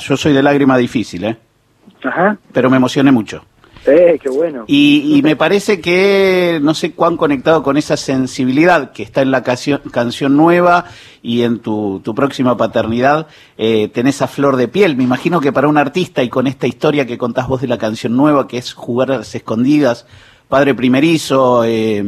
yo 0.00 0.16
soy 0.16 0.32
de 0.32 0.42
lágrima 0.42 0.76
difícil, 0.78 1.24
¿eh? 1.24 1.36
Ajá. 2.02 2.38
Pero 2.52 2.70
me 2.70 2.78
emocioné 2.78 3.12
mucho. 3.12 3.44
Eh, 3.86 4.18
qué 4.20 4.28
bueno. 4.28 4.64
Y, 4.66 5.20
me 5.22 5.36
parece 5.36 5.80
que 5.80 6.58
no 6.62 6.74
sé 6.74 6.92
cuán 6.92 7.16
conectado 7.16 7.62
con 7.62 7.76
esa 7.76 7.96
sensibilidad 7.96 8.92
que 8.92 9.02
está 9.02 9.22
en 9.22 9.30
la 9.30 9.42
canción, 9.42 9.80
canción 9.92 10.36
nueva 10.36 10.86
y 11.22 11.42
en 11.42 11.60
tu, 11.60 12.00
tu 12.02 12.14
próxima 12.14 12.56
paternidad, 12.56 13.28
eh, 13.58 13.88
tenés 13.88 14.22
a 14.22 14.26
flor 14.26 14.56
de 14.56 14.68
piel. 14.68 14.96
Me 14.96 15.04
imagino 15.04 15.40
que 15.40 15.52
para 15.52 15.68
un 15.68 15.78
artista 15.78 16.22
y 16.22 16.28
con 16.28 16.46
esta 16.46 16.66
historia 16.66 17.06
que 17.06 17.18
contás 17.18 17.48
vos 17.48 17.60
de 17.60 17.68
la 17.68 17.78
canción 17.78 18.16
nueva, 18.16 18.48
que 18.48 18.58
es 18.58 18.72
jugar 18.72 19.12
a 19.12 19.18
las 19.18 19.34
escondidas, 19.34 20.06
padre 20.48 20.74
primerizo, 20.74 21.64
eh, 21.64 22.04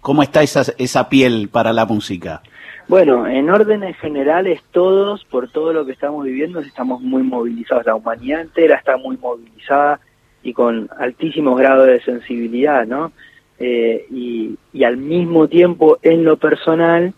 ¿cómo 0.00 0.22
está 0.22 0.42
esa, 0.42 0.62
esa 0.78 1.08
piel 1.08 1.48
para 1.50 1.72
la 1.72 1.84
música? 1.84 2.42
Bueno, 2.88 3.26
en 3.26 3.50
órdenes 3.50 3.98
generales 3.98 4.62
todos, 4.70 5.22
por 5.26 5.50
todo 5.50 5.74
lo 5.74 5.84
que 5.84 5.92
estamos 5.92 6.24
viviendo, 6.24 6.60
estamos 6.60 7.02
muy 7.02 7.22
movilizados. 7.22 7.84
La 7.84 7.94
humanidad 7.94 8.40
entera 8.40 8.76
está 8.76 8.96
muy 8.96 9.18
movilizada 9.18 10.00
y 10.42 10.52
con 10.52 10.88
altísimos 10.98 11.58
grados 11.58 11.86
de 11.86 12.00
sensibilidad, 12.00 12.86
¿no? 12.86 13.12
Eh, 13.58 14.06
y, 14.10 14.56
y, 14.72 14.84
al 14.84 14.96
mismo 14.96 15.48
tiempo, 15.48 15.98
en 16.02 16.24
lo 16.24 16.36
personal, 16.36 17.12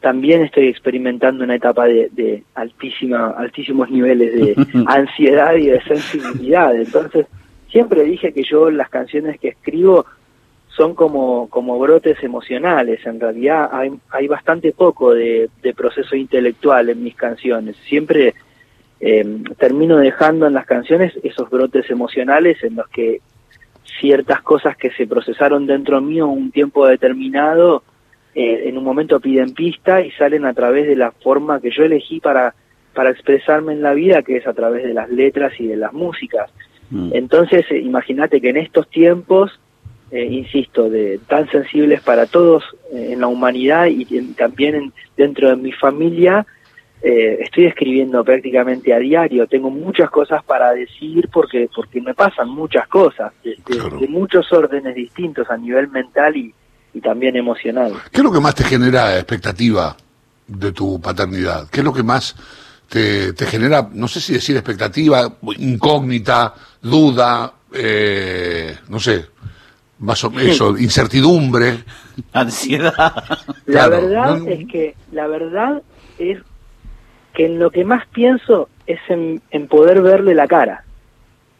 también 0.00 0.42
estoy 0.42 0.68
experimentando 0.68 1.44
una 1.44 1.56
etapa 1.56 1.84
de, 1.86 2.08
de 2.12 2.42
altísima, 2.54 3.30
altísimos 3.30 3.90
niveles 3.90 4.34
de 4.34 4.66
ansiedad 4.86 5.54
y 5.56 5.66
de 5.66 5.82
sensibilidad. 5.82 6.74
Entonces, 6.74 7.26
siempre 7.70 8.04
dije 8.04 8.32
que 8.32 8.44
yo 8.44 8.70
las 8.70 8.88
canciones 8.88 9.38
que 9.38 9.48
escribo 9.48 10.06
son 10.68 10.94
como, 10.94 11.48
como 11.50 11.78
brotes 11.78 12.22
emocionales. 12.22 13.04
En 13.04 13.20
realidad 13.20 13.68
hay, 13.72 13.90
hay 14.10 14.28
bastante 14.28 14.72
poco 14.72 15.12
de, 15.12 15.50
de 15.60 15.74
proceso 15.74 16.14
intelectual 16.14 16.88
en 16.88 17.02
mis 17.02 17.16
canciones. 17.16 17.76
Siempre 17.88 18.34
eh, 19.00 19.42
termino 19.58 19.96
dejando 19.98 20.46
en 20.46 20.54
las 20.54 20.66
canciones 20.66 21.12
esos 21.22 21.48
brotes 21.50 21.88
emocionales 21.90 22.62
en 22.64 22.76
los 22.76 22.88
que 22.88 23.20
ciertas 24.00 24.42
cosas 24.42 24.76
que 24.76 24.90
se 24.90 25.06
procesaron 25.06 25.66
dentro 25.66 26.00
mío 26.00 26.28
un 26.28 26.50
tiempo 26.50 26.86
determinado, 26.86 27.82
eh, 28.34 28.68
en 28.68 28.78
un 28.78 28.84
momento 28.84 29.20
piden 29.20 29.52
pista 29.52 30.00
y 30.00 30.10
salen 30.12 30.44
a 30.44 30.54
través 30.54 30.86
de 30.86 30.96
la 30.96 31.10
forma 31.10 31.60
que 31.60 31.70
yo 31.70 31.84
elegí 31.84 32.20
para, 32.20 32.54
para 32.94 33.10
expresarme 33.10 33.72
en 33.72 33.82
la 33.82 33.94
vida, 33.94 34.22
que 34.22 34.36
es 34.36 34.46
a 34.46 34.52
través 34.52 34.84
de 34.84 34.94
las 34.94 35.08
letras 35.10 35.52
y 35.58 35.66
de 35.66 35.76
las 35.76 35.92
músicas. 35.92 36.50
Mm. 36.90 37.10
Entonces, 37.14 37.66
eh, 37.70 37.78
imagínate 37.78 38.40
que 38.40 38.50
en 38.50 38.58
estos 38.58 38.88
tiempos, 38.88 39.58
eh, 40.10 40.24
insisto, 40.24 40.88
de 40.88 41.18
tan 41.26 41.48
sensibles 41.50 42.00
para 42.00 42.26
todos 42.26 42.64
en 42.92 43.20
la 43.20 43.26
humanidad 43.26 43.86
y, 43.86 44.04
también 44.34 44.92
dentro 45.16 45.50
de 45.50 45.56
mi 45.56 45.72
familia, 45.72 46.46
estoy 47.00 47.66
escribiendo 47.66 48.24
prácticamente 48.24 48.92
a 48.92 48.98
diario, 48.98 49.46
tengo 49.46 49.70
muchas 49.70 50.10
cosas 50.10 50.42
para 50.44 50.72
decir 50.72 51.28
porque, 51.32 51.68
porque 51.74 52.00
me 52.00 52.14
pasan 52.14 52.48
muchas 52.48 52.88
cosas, 52.88 53.32
de, 53.44 53.56
de 53.66 54.08
muchos 54.08 54.52
órdenes 54.52 54.94
distintos 54.94 55.48
a 55.50 55.56
nivel 55.56 55.88
mental 55.88 56.36
y, 56.36 56.52
y 56.94 57.00
también 57.00 57.36
emocional. 57.36 57.92
¿Qué 58.10 58.18
es 58.18 58.24
lo 58.24 58.32
que 58.32 58.40
más 58.40 58.54
te 58.54 58.64
genera 58.64 59.16
expectativa 59.16 59.96
de 60.46 60.72
tu 60.72 61.00
paternidad? 61.00 61.68
¿Qué 61.70 61.80
es 61.80 61.84
lo 61.84 61.92
que 61.92 62.02
más 62.02 62.34
te, 62.88 63.32
te 63.32 63.46
genera, 63.46 63.88
no 63.92 64.08
sé 64.08 64.20
si 64.20 64.32
decir 64.32 64.56
expectativa, 64.56 65.36
incógnita, 65.58 66.54
duda, 66.82 67.52
eh, 67.72 68.76
no 68.88 68.98
sé, 68.98 69.26
más 70.00 70.24
o 70.24 70.30
menos, 70.30 70.58
incertidumbre? 70.80 71.84
Ansiedad. 72.32 73.22
La 73.66 73.88
verdad 73.88 74.48
es 74.48 74.66
que, 74.68 74.94
la 75.12 75.26
verdad 75.26 75.82
es 76.18 76.38
que 77.38 77.46
en 77.46 77.60
lo 77.60 77.70
que 77.70 77.84
más 77.84 78.04
pienso 78.08 78.68
es 78.84 78.98
en, 79.08 79.40
en 79.52 79.68
poder 79.68 80.02
verle 80.02 80.34
la 80.34 80.48
cara. 80.48 80.82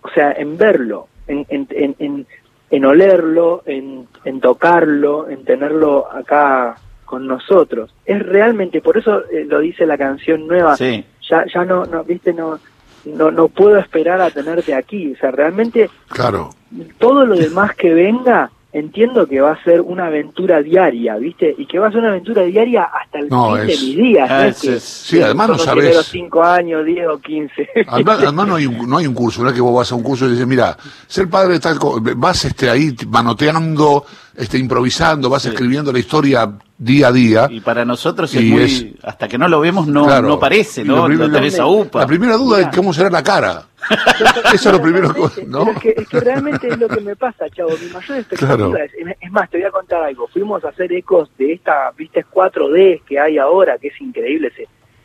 O 0.02 0.08
sea, 0.08 0.32
en 0.32 0.58
verlo, 0.58 1.06
en, 1.28 1.46
en, 1.48 1.68
en, 1.70 2.26
en 2.68 2.84
olerlo, 2.84 3.62
en, 3.64 4.08
en 4.24 4.40
tocarlo, 4.40 5.28
en 5.28 5.44
tenerlo 5.44 6.10
acá 6.10 6.74
con 7.04 7.28
nosotros. 7.28 7.94
Es 8.04 8.20
realmente, 8.26 8.80
por 8.80 8.98
eso 8.98 9.20
eh, 9.30 9.46
lo 9.48 9.60
dice 9.60 9.86
la 9.86 9.96
canción 9.96 10.48
nueva, 10.48 10.74
ya, 10.74 11.44
ya 11.46 11.64
no, 11.64 11.84
no, 11.84 12.02
viste, 12.02 12.32
no, 12.32 12.58
no, 13.04 13.30
no 13.30 13.46
puedo 13.46 13.78
esperar 13.78 14.20
a 14.20 14.32
tenerte 14.32 14.74
aquí. 14.74 15.12
O 15.12 15.16
sea, 15.16 15.30
realmente 15.30 15.88
claro. 16.08 16.50
todo 16.98 17.24
lo 17.24 17.36
demás 17.36 17.76
que 17.76 17.94
venga 17.94 18.50
entiendo 18.72 19.26
que 19.26 19.40
va 19.40 19.52
a 19.52 19.64
ser 19.64 19.80
una 19.80 20.06
aventura 20.06 20.62
diaria, 20.62 21.16
¿viste? 21.16 21.54
Y 21.56 21.66
que 21.66 21.78
va 21.78 21.88
a 21.88 21.90
ser 21.90 22.00
una 22.00 22.10
aventura 22.10 22.42
diaria 22.42 22.84
hasta 22.84 23.18
el 23.18 23.28
fin 23.28 23.54
de 23.54 23.64
mis 23.66 23.96
días. 23.96 24.30
Ah, 24.30 24.52
sí, 24.52 25.20
además 25.22 25.48
no 25.48 25.58
sabes... 25.58 25.96
los 25.96 26.06
5 26.06 26.42
años, 26.42 26.84
10 26.84 27.06
o 27.08 27.18
15. 27.18 27.68
Además, 27.86 28.32
no, 28.32 28.54
hay 28.56 28.66
un, 28.66 28.88
no 28.88 28.98
hay 28.98 29.06
un 29.06 29.14
curso, 29.14 29.42
no 29.42 29.48
es 29.48 29.54
que 29.54 29.60
vos 29.60 29.74
vas 29.74 29.90
a 29.90 29.94
un 29.94 30.02
curso 30.02 30.26
y 30.26 30.32
dices, 30.32 30.46
mira, 30.46 30.76
ser 31.06 31.28
padre 31.28 31.54
de 31.54 31.60
tal 31.60 31.78
vas 32.16 32.44
este, 32.44 32.68
ahí 32.68 32.94
manoteando, 33.08 34.04
este, 34.36 34.58
improvisando, 34.58 35.30
vas 35.30 35.46
escribiendo 35.46 35.90
la 35.92 35.98
historia 35.98 36.52
día 36.78 37.08
a 37.08 37.12
día. 37.12 37.48
Y 37.50 37.60
para 37.60 37.84
nosotros 37.84 38.32
es 38.34 38.44
muy, 38.44 38.96
hasta 39.02 39.28
que 39.28 39.36
no 39.36 39.48
lo 39.48 39.60
vemos 39.60 39.86
no, 39.86 40.22
no 40.22 40.38
parece, 40.38 40.84
¿no? 40.84 41.08
La 41.08 42.06
primera 42.06 42.36
duda 42.36 42.60
es 42.60 42.68
cómo 42.74 42.92
será 42.92 43.10
la 43.10 43.22
cara. 43.22 43.64
Eso 44.52 44.70
es 44.70 44.76
lo 44.76 44.82
primero 44.82 45.14
que, 45.14 45.44
¿no? 45.44 45.70
es, 45.70 46.08
que, 46.08 46.20
realmente 46.20 46.68
es 46.68 46.78
lo 46.78 46.88
que 46.88 47.00
me 47.00 47.16
pasa, 47.16 47.48
chavo. 47.48 47.70
Mi 47.70 47.90
mayor 47.90 48.18
expectativa 48.18 48.78
es, 48.84 48.92
es 49.20 49.30
más, 49.30 49.48
te 49.50 49.58
voy 49.58 49.66
a 49.66 49.70
contar 49.70 50.02
algo. 50.02 50.26
Fuimos 50.28 50.64
a 50.64 50.68
hacer 50.68 50.92
ecos 50.92 51.30
de 51.38 51.52
esta, 51.54 51.90
viste, 51.96 52.24
4D 52.24 53.02
que 53.04 53.18
hay 53.18 53.38
ahora, 53.38 53.78
que 53.78 53.88
es 53.88 54.00
increíble. 54.00 54.52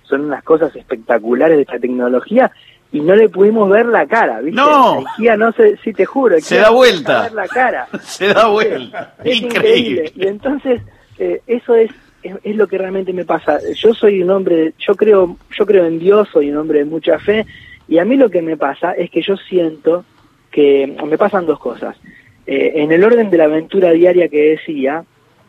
son 0.03 0.21
unas 0.21 0.43
cosas 0.43 0.75
espectaculares 0.75 1.57
de 1.57 1.63
esta 1.63 1.79
tecnología 1.79 2.51
y 2.93 3.01
no 3.01 3.15
le 3.15 3.27
pudimos 3.27 3.69
ver 3.69 3.87
la 3.87 4.05
cara, 4.05 4.39
¿viste? 4.39 4.61
No. 4.61 5.03
no 5.37 5.51
sé, 5.53 5.77
si 5.83 5.93
te 5.93 6.05
juro. 6.05 6.39
Se 6.39 6.57
da 6.57 6.69
vuelta. 6.69 7.23
Ver 7.23 7.33
la 7.33 7.47
cara. 7.47 7.87
Se 8.01 8.31
da 8.31 8.47
vuelta. 8.47 9.15
increíble. 9.25 10.11
Y 10.15 10.27
entonces, 10.27 10.81
eh, 11.19 11.41
eso 11.47 11.75
es, 11.75 11.91
es, 12.23 12.55
lo 12.55 12.67
que 12.67 12.77
realmente 12.77 13.13
me 13.13 13.25
pasa. 13.25 13.59
Yo 13.75 13.93
soy 13.93 14.21
un 14.21 14.29
hombre, 14.31 14.73
yo 14.79 14.95
creo, 14.95 15.37
yo 15.57 15.65
creo 15.65 15.85
en 15.85 15.99
Dios, 15.99 16.29
soy 16.31 16.51
un 16.51 16.57
hombre 16.57 16.79
de 16.79 16.85
mucha 16.85 17.19
fe 17.19 17.45
y 17.87 17.97
a 17.97 18.05
mí 18.05 18.15
lo 18.15 18.29
que 18.29 18.41
me 18.41 18.57
pasa 18.57 18.93
es 18.93 19.09
que 19.09 19.21
yo 19.21 19.35
siento 19.37 20.05
que 20.51 20.95
me 21.05 21.17
pasan 21.17 21.45
dos 21.45 21.59
cosas. 21.59 21.97
Eh, 22.45 22.73
en 22.75 22.91
el 22.91 23.03
orden 23.03 23.29
de 23.29 23.37
la 23.37 23.45
aventura 23.45 23.91
diaria 23.91 24.27
que 24.27 24.51
decía, 24.51 25.03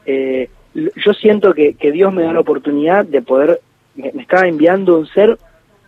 eh, 0.06 0.48
yo 0.74 1.12
siento 1.12 1.54
que, 1.54 1.76
Dios 1.92 2.12
me 2.12 2.22
da 2.22 2.32
la 2.32 2.40
oportunidad 2.40 3.04
de 3.04 3.22
poder, 3.22 3.60
me, 3.94 4.08
está 4.08 4.46
enviando 4.46 4.98
un 4.98 5.06
ser 5.06 5.38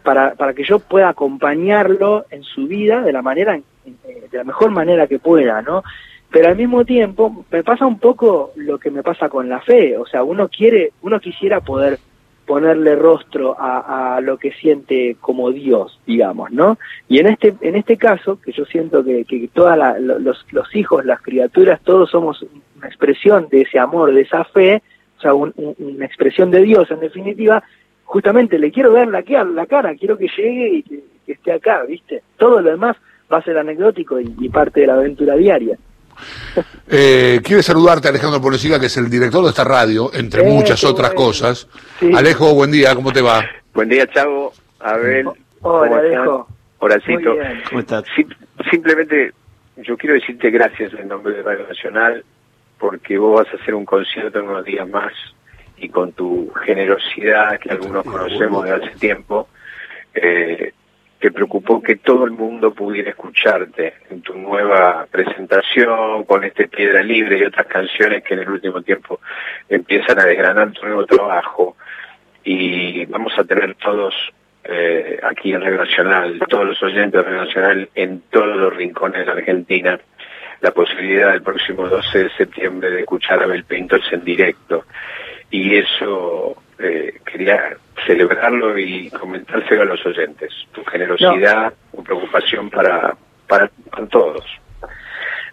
para, 0.03 0.35
para 0.35 0.55
que 0.55 0.65
yo 0.65 0.79
pueda 0.79 1.09
acompañarlo 1.09 2.27
en 2.31 2.43
su 2.43 2.67
vida 2.67 3.03
de 3.03 3.13
la 3.13 3.23
manera, 3.23 3.59
de 3.85 4.29
la 4.39 4.45
mejor 4.45 4.71
manera 4.71 5.07
que 5.07 5.19
pueda, 5.19 5.63
¿no? 5.63 5.83
Pero 6.31 6.49
al 6.49 6.57
mismo 6.57 6.85
tiempo 6.85 7.45
me 7.51 7.63
pasa 7.63 7.87
un 7.87 7.99
poco 7.99 8.53
lo 8.57 8.79
que 8.79 8.91
me 8.91 9.03
pasa 9.03 9.29
con 9.29 9.49
la 9.49 9.61
fe, 9.61 9.97
o 9.97 10.07
sea, 10.07 10.23
uno 10.23 10.49
quiere, 10.49 10.93
uno 11.03 11.21
quisiera 11.21 11.61
poder 11.61 11.99
ponerle 12.47 12.95
rostro 12.95 13.57
a, 13.59 14.21
lo 14.23 14.39
que 14.39 14.53
siente 14.53 15.17
como 15.21 15.51
Dios, 15.51 16.01
digamos, 16.07 16.53
¿no? 16.53 16.79
Y 17.09 17.19
en 17.19 17.27
este, 17.27 17.55
en 17.61 17.75
este 17.75 17.97
caso, 17.97 18.41
que 18.41 18.53
yo 18.53 18.65
siento 18.65 19.05
que, 19.05 19.25
que 19.25 19.49
todos 19.53 19.77
los, 19.99 20.47
los, 20.53 20.77
hijos, 20.77 21.05
las 21.05 21.21
criaturas, 21.21 21.81
todos 21.83 22.11
somos 22.11 22.45
una 22.77 22.87
expresión 22.87 23.49
de 23.51 23.63
ese 23.63 23.79
amor, 23.79 24.15
de 24.15 24.23
esa 24.23 24.45
fe, 24.45 24.81
o 25.19 25.21
sea, 25.21 25.35
una 25.35 26.07
expresión 26.07 26.51
de 26.51 26.63
Dios 26.63 26.91
en 26.91 27.01
definitiva, 27.01 27.63
justamente 28.05 28.59
le 28.59 28.71
quiero 28.71 28.93
ver 28.93 29.09
la, 29.09 29.25
la 29.45 29.67
cara, 29.67 29.97
quiero 29.97 30.17
que 30.17 30.29
llegue 30.37 30.69
y 30.69 30.83
que, 30.83 31.03
esté 31.27 31.51
acá, 31.51 31.83
¿viste? 31.83 32.23
Todo 32.37 32.61
lo 32.61 32.71
demás 32.71 32.97
va 33.33 33.39
a 33.39 33.43
ser 33.43 33.59
anecdótico 33.59 34.21
y 34.21 34.49
parte 34.49 34.83
de 34.83 34.87
la 34.87 34.95
aventura 34.95 35.35
diaria. 35.35 35.77
Eh, 36.89 37.41
quiere 37.43 37.63
saludarte 37.63 38.09
Alejandro 38.09 38.41
Ponesiga, 38.41 38.79
que 38.79 38.87
es 38.87 38.97
el 38.97 39.11
director 39.11 39.43
de 39.43 39.51
esta 39.51 39.65
radio, 39.65 40.11
entre 40.15 40.45
muchas 40.45 40.85
otras 40.85 41.13
cosas. 41.15 41.69
Alejo, 42.15 42.55
buen 42.55 42.71
día, 42.71 42.95
¿cómo 42.95 43.13
te 43.13 43.21
va? 43.21 43.45
Buen 43.75 43.89
día, 43.89 44.07
Chavo. 44.07 44.53
Abel. 44.81 45.29
Hola, 45.63 45.99
Alejo. 45.99 46.49
Horacito. 46.79 47.35
¿Cómo 47.69 47.81
estás? 47.81 48.05
simplemente 48.71 49.33
yo 49.77 49.97
quiero 49.97 50.15
decirte 50.15 50.51
gracias 50.51 50.93
en 50.95 51.09
nombre 51.09 51.35
de 51.35 51.43
Radio 51.43 51.67
Nacional, 51.67 52.25
porque 52.79 53.19
vos 53.19 53.43
vas 53.43 53.53
a 53.53 53.63
hacer 53.63 53.75
un 53.75 53.85
concierto 53.85 54.39
en 54.39 54.49
unos 54.49 54.65
días 54.65 54.89
más 54.89 55.13
y 55.79 55.89
con 55.89 56.13
tu 56.13 56.51
generosidad 56.65 57.59
que 57.61 57.71
algunos 57.71 58.05
conocemos 58.05 58.65
de 58.65 58.73
hace 58.73 58.91
tiempo, 58.99 59.49
eh, 60.15 60.73
te 61.27 61.33
preocupó 61.33 61.83
que 61.83 61.97
todo 61.97 62.25
el 62.25 62.31
mundo 62.31 62.73
pudiera 62.73 63.11
escucharte 63.11 63.95
en 64.11 64.23
tu 64.23 64.35
nueva 64.35 65.09
presentación 65.11 66.23
con 66.23 66.45
este 66.45 66.69
Piedra 66.69 67.03
Libre 67.03 67.37
y 67.37 67.43
otras 67.43 67.67
canciones 67.67 68.23
que 68.23 68.35
en 68.35 68.41
el 68.43 68.51
último 68.51 68.81
tiempo 68.81 69.19
empiezan 69.69 70.21
a 70.21 70.25
desgranar 70.25 70.71
tu 70.71 70.87
nuevo 70.87 71.05
trabajo. 71.05 71.77
Y 72.45 73.07
vamos 73.07 73.33
a 73.37 73.43
tener 73.43 73.75
todos 73.75 74.15
eh, 74.63 75.19
aquí 75.21 75.53
en 75.53 75.63
Radio 75.63 75.79
Nacional, 75.79 76.39
todos 76.49 76.65
los 76.65 76.81
oyentes 76.85 77.15
de 77.15 77.23
Radio 77.25 77.45
Nacional 77.45 77.89
en 77.97 78.21
todos 78.31 78.57
los 78.57 78.77
rincones 78.77 79.27
de 79.27 79.33
Argentina, 79.33 79.99
la 80.61 80.71
posibilidad 80.71 81.35
el 81.35 81.43
próximo 81.43 81.89
12 81.89 82.23
de 82.23 82.31
septiembre 82.37 82.91
de 82.91 83.01
escuchar 83.01 83.41
a 83.41 83.47
Abel 83.47 83.65
Pintos 83.65 84.03
en 84.13 84.23
directo. 84.23 84.85
Y 85.51 85.75
eso 85.75 86.57
eh, 86.79 87.21
quería 87.25 87.77
celebrarlo 88.07 88.79
y 88.79 89.11
comentárselo 89.11 89.83
a 89.83 89.87
los 89.87 90.05
oyentes. 90.05 90.53
Tu 90.73 90.85
generosidad, 90.85 91.73
tu 91.95 92.03
preocupación 92.03 92.71
para, 92.71 93.17
para 93.47 93.71
todos. 94.11 94.45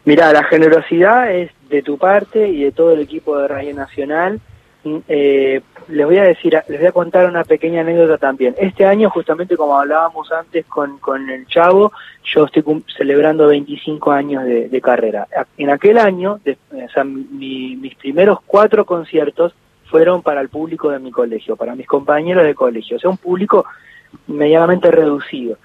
Mira, 0.06 0.34
la 0.34 0.44
generosidad 0.44 1.32
es 1.32 1.52
de 1.70 1.82
tu 1.82 1.98
parte 1.98 2.48
y 2.50 2.64
de 2.64 2.72
todo 2.72 2.92
el 2.92 3.00
equipo 3.00 3.38
de 3.38 3.48
Radio 3.48 3.74
Nacional. 3.74 4.42
Mm, 4.84 4.98
eh, 5.08 5.62
les 5.88 6.06
voy 6.06 6.18
a 6.18 6.24
decir, 6.24 6.58
les 6.68 6.80
voy 6.80 6.88
a 6.88 6.92
contar 6.92 7.26
una 7.26 7.46
pequeña 7.46 7.82
anécdota 7.82 8.18
también. 8.18 8.54
Este 8.58 8.86
año, 8.86 9.10
justamente 9.10 9.56
como 9.56 9.80
hablábamos 9.80 10.30
antes 10.32 10.66
con, 10.66 10.98
con 10.98 11.30
el 11.30 11.48
Chavo, 11.48 11.94
yo 12.24 12.46
estoy 12.46 12.64
celebrando 12.98 13.48
25 13.48 14.12
años 14.12 14.44
de, 14.44 14.82
carrera. 14.82 15.28
En 15.58 15.70
aquel 15.70 15.98
año, 15.98 16.40
o 16.46 16.90
sea, 16.94 17.04
mis 17.06 17.96
primeros 17.96 18.40
cuatro 18.46 18.86
conciertos 18.86 19.54
fueron 19.93 20.23
para 20.23 20.41
el 20.41 20.49
público 20.49 20.89
de 20.89 20.97
mi 20.97 21.12
colegio, 21.12 21.56
para 21.56 21.75
mis 21.75 21.86
compañeros 21.86 22.43
de 22.43 22.56
colegio, 22.56 22.97
o 22.97 22.99
sea, 22.99 23.12
un 23.12 23.17
público 23.17 23.63
medianamente 24.25 24.89
reducido. 24.89 25.58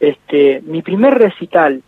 Este, 0.00 0.60
mi 0.66 0.82
primer 0.82 1.14
recital 1.14 1.80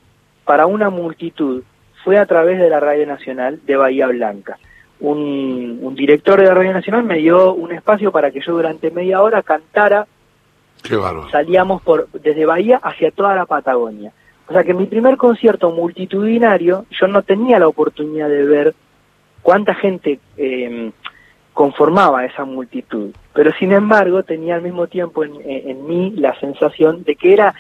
para 0.44 0.66
una 0.66 0.88
multitud 0.88 1.64
fue 2.05 2.16
a 2.16 2.26
través 2.26 2.61
de 2.61 2.70
la 2.70 2.79
Radio 2.79 3.09
Nacional 3.09 3.59
de 3.66 3.74
Bahía 3.74 4.07
Blanca. 4.07 4.57
Un, 5.00 5.92
director 5.96 6.38
de 6.38 6.46
la 6.46 6.55
Radio 6.55 6.74
Nacional 6.74 7.03
me 7.03 7.16
dio 7.16 7.55
un 7.55 7.72
espacio 7.72 8.12
para 8.12 8.31
que 8.31 8.40
yo 8.40 8.53
durante 8.53 8.92
media 8.92 9.20
hora 9.20 9.42
cantara. 9.42 10.07
Qué 10.85 10.96
Salíamos 11.33 11.83
por, 11.83 12.09
desde 12.12 12.46
Bahía 12.46 12.79
hacia 12.81 13.11
toda 13.11 13.35
la 13.35 13.46
Patagonia. 13.46 14.12
O 14.46 14.53
sea 14.53 14.62
que 14.62 14.74
mi 14.74 14.87
primer 14.87 15.16
concierto 15.16 15.72
multitudinario, 15.72 16.87
yo 16.88 17.09
no 17.09 17.22
tenía 17.22 17.59
la 17.59 17.66
oportunidad 17.66 18.29
de 18.29 18.44
ver 18.44 18.74
cuánta 19.42 19.74
gente 19.74 20.20
eh, 20.37 20.92
conformaba 21.61 22.25
esa 22.25 22.46
multitud. 22.46 23.11
Pero 23.35 23.53
sin 23.59 23.73
embargo 23.73 24.23
tenía 24.23 24.55
al 24.55 24.62
mismo 24.62 24.87
tiempo 24.87 25.25
en, 25.25 25.87
mí 25.87 26.11
la 26.16 26.35
sensación 26.40 27.05
de 27.05 27.16
que 27.16 27.35
era 27.35 27.55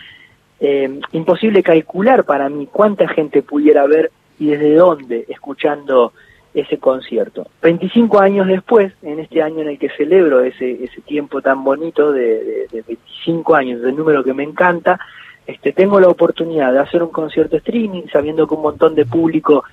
eh, 0.58 1.00
imposible 1.12 1.62
calcular 1.62 2.24
para 2.24 2.48
mí 2.48 2.66
cuánta 2.72 3.06
gente 3.08 3.42
pudiera 3.42 3.86
ver 3.86 4.10
y 4.38 4.46
desde 4.46 4.74
dónde 4.76 5.26
escuchando 5.28 6.14
ese 6.54 6.78
concierto. 6.78 7.46
25 7.60 8.18
años 8.20 8.46
después, 8.46 8.90
en 9.02 9.20
este 9.20 9.42
año 9.42 9.60
en 9.60 9.68
el 9.68 9.78
que 9.78 9.90
celebro 9.90 10.40
ese, 10.40 10.82
ese 10.82 11.02
tiempo 11.02 11.42
tan 11.42 11.62
bonito 11.62 12.10
de, 12.10 12.68
de, 12.72 12.82
25 12.88 13.54
años, 13.54 13.82
del 13.82 13.96
número 13.96 14.24
que 14.24 14.32
me 14.32 14.44
encanta, 14.44 14.98
este, 15.46 15.74
tengo 15.74 16.00
la 16.00 16.08
oportunidad 16.08 16.72
de 16.72 16.78
hacer 16.78 17.02
un 17.02 17.10
concierto 17.10 17.58
streaming, 17.58 18.04
sabiendo 18.10 18.46
que 18.46 18.54
un 18.54 18.62
montón 18.62 18.94
de 18.94 19.04
público 19.04 19.64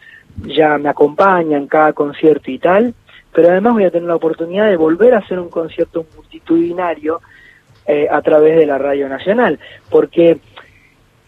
ya 0.44 0.78
me 0.78 0.90
acompaña 0.90 1.58
en 1.58 1.68
cada 1.68 1.94
concierto 1.94 2.52
y 2.52 2.60
tal, 2.60 2.94
pero 3.34 3.50
además 3.50 3.74
voy 3.74 3.86
a 3.86 3.92
tener 3.92 4.08
la 4.08 4.16
oportunidad 4.16 4.68
de 4.68 4.78
volver 4.78 5.14
a 5.14 5.20
hacer 5.20 5.40
un 5.40 5.50
concierto 5.50 6.06
multitudinario 6.16 7.22
eh, 7.86 8.08
a 8.10 8.22
través 8.22 8.58
de 8.58 8.66
la 8.66 8.78
Radio 8.78 9.08
Nacional, 9.08 9.60
porque 9.90 10.40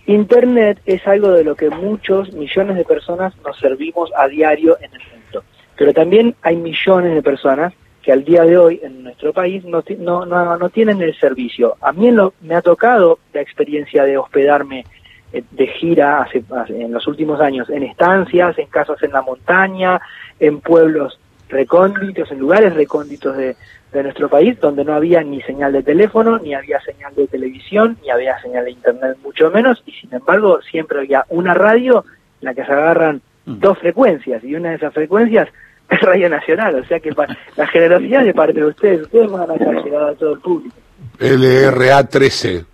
Internet 0.06 0.82
es 0.86 1.06
algo 1.08 1.32
de 1.32 1.44
lo 1.44 1.56
que 1.56 1.70
muchos, 1.70 2.34
millones 2.34 2.78
de 2.78 2.84
personas 2.84 3.34
nos 3.46 3.58
servimos 3.60 4.12
a 4.18 4.28
diario 4.28 4.78
en 4.80 4.92
el 4.94 5.02
mundo, 5.14 5.44
pero 5.78 5.94
también 5.94 6.36
hay 6.42 6.56
millones 6.56 7.14
de 7.14 7.22
personas 7.22 7.74
que 8.02 8.12
al 8.12 8.24
día 8.24 8.44
de 8.44 8.58
hoy 8.58 8.80
en 8.82 9.04
nuestro 9.04 9.34
país 9.34 9.64
no, 9.66 9.84
no, 10.00 10.26
no, 10.58 10.70
tienen 10.70 11.02
el 11.02 11.16
servicio. 11.20 11.76
A 11.82 11.92
mí 11.92 12.12
lo, 12.12 12.34
me 12.42 12.56
ha 12.56 12.62
tocado 12.62 13.20
la 13.34 13.42
experiencia 13.42 14.04
de 14.04 14.18
hospedarme 14.18 14.86
eh, 15.32 15.44
de 15.52 15.68
gira 15.68 16.22
hace, 16.22 16.44
en 16.70 16.92
los 16.92 17.06
últimos 17.08 17.40
años 17.40 17.70
en 17.70 17.84
estancias, 17.84 18.58
en 18.58 18.68
casas 18.68 19.02
en 19.04 19.12
la 19.12 19.22
montaña, 19.22 20.02
en 20.40 20.60
pueblos 20.62 21.20
recónditos, 21.50 22.32
en 22.32 22.40
lugares 22.40 22.74
recónditos 22.74 23.36
de, 23.36 23.56
de 23.92 24.04
nuestro 24.04 24.30
país, 24.30 24.60
donde 24.60 24.84
no 24.84 24.94
había 24.94 25.24
ni 25.24 25.42
señal 25.42 25.74
de 25.74 25.84
teléfono, 25.84 26.38
ni 26.38 26.54
había 26.54 26.80
señal 26.82 27.14
de 27.16 27.28
televisión, 27.28 27.98
ni 28.04 28.12
había 28.12 28.40
señal 28.42 28.66
de 28.66 28.72
internet, 28.72 29.18
mucho 29.24 29.50
menos, 29.50 29.82
y 29.86 29.92
sin 29.92 30.14
embargo 30.14 30.60
siempre 30.62 31.00
había 31.00 31.26
una 31.30 31.54
radio 31.54 32.06
en 32.42 32.46
la 32.46 32.54
que 32.54 32.66
se 32.66 32.72
agarran 32.72 33.22
mm. 33.46 33.60
dos 33.60 33.78
frecuencias, 33.80 34.44
y 34.44 34.56
una 34.56 34.70
de 34.70 34.76
esas 34.76 34.94
frecuencias 34.94 35.50
es 35.90 36.02
Radio 36.02 36.30
Nacional, 36.30 36.76
o 36.76 36.86
sea 36.86 37.00
que 37.00 37.12
la 37.58 37.68
generosidad 37.68 38.24
de 38.24 38.34
parte 38.34 38.60
de 38.60 38.66
ustedes, 38.66 39.02
ustedes 39.02 39.30
van 39.30 39.42
a 39.42 39.54
haber 39.54 39.84
llegado 39.84 40.08
a 40.08 40.16
todo 40.16 40.34
el 40.34 40.40
público. 40.40 40.76
LRA 41.20 42.08
13, 42.08 42.66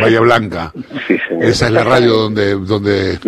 Bahía 0.00 0.20
Blanca. 0.20 0.72
Esa 1.40 1.66
es 1.66 1.72
la 1.72 1.84
radio 1.84 2.14
donde, 2.14 2.54
donde 2.54 3.18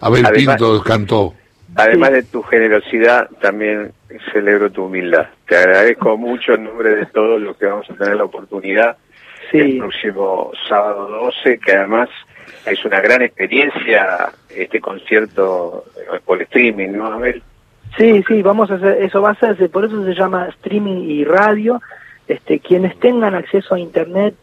Abel 0.00 0.26
Pinto 0.34 0.80
cantó. 0.82 1.34
Además 1.74 2.12
de 2.12 2.22
tu 2.24 2.42
generosidad, 2.42 3.28
también 3.40 3.92
celebro 4.32 4.70
tu 4.70 4.84
humildad. 4.84 5.28
Te 5.46 5.56
agradezco 5.56 6.16
mucho 6.18 6.54
en 6.54 6.64
nombre 6.64 6.94
de 6.94 7.06
todos 7.06 7.40
los 7.40 7.56
que 7.56 7.66
vamos 7.66 7.88
a 7.90 7.94
tener 7.94 8.16
la 8.16 8.24
oportunidad 8.24 8.96
el 9.52 9.78
próximo 9.78 10.52
sábado 10.68 11.08
12, 11.08 11.58
que 11.58 11.72
además 11.72 12.08
es 12.66 12.84
una 12.84 13.00
gran 13.00 13.22
experiencia 13.22 14.30
este 14.48 14.80
concierto 14.80 15.84
por 16.24 16.40
streaming, 16.42 16.90
¿no, 16.90 17.06
Abel? 17.06 17.42
Sí, 17.98 18.22
sí, 18.28 18.42
vamos 18.42 18.70
a 18.70 18.74
hacer, 18.74 19.02
eso 19.02 19.20
va 19.20 19.30
a 19.30 19.32
hacerse, 19.32 19.68
por 19.68 19.84
eso 19.84 20.04
se 20.04 20.14
llama 20.14 20.46
streaming 20.50 21.10
y 21.10 21.24
radio. 21.24 21.80
Este, 22.28 22.60
quienes 22.60 22.96
tengan 23.00 23.34
acceso 23.34 23.74
a 23.74 23.80
internet 23.80 24.36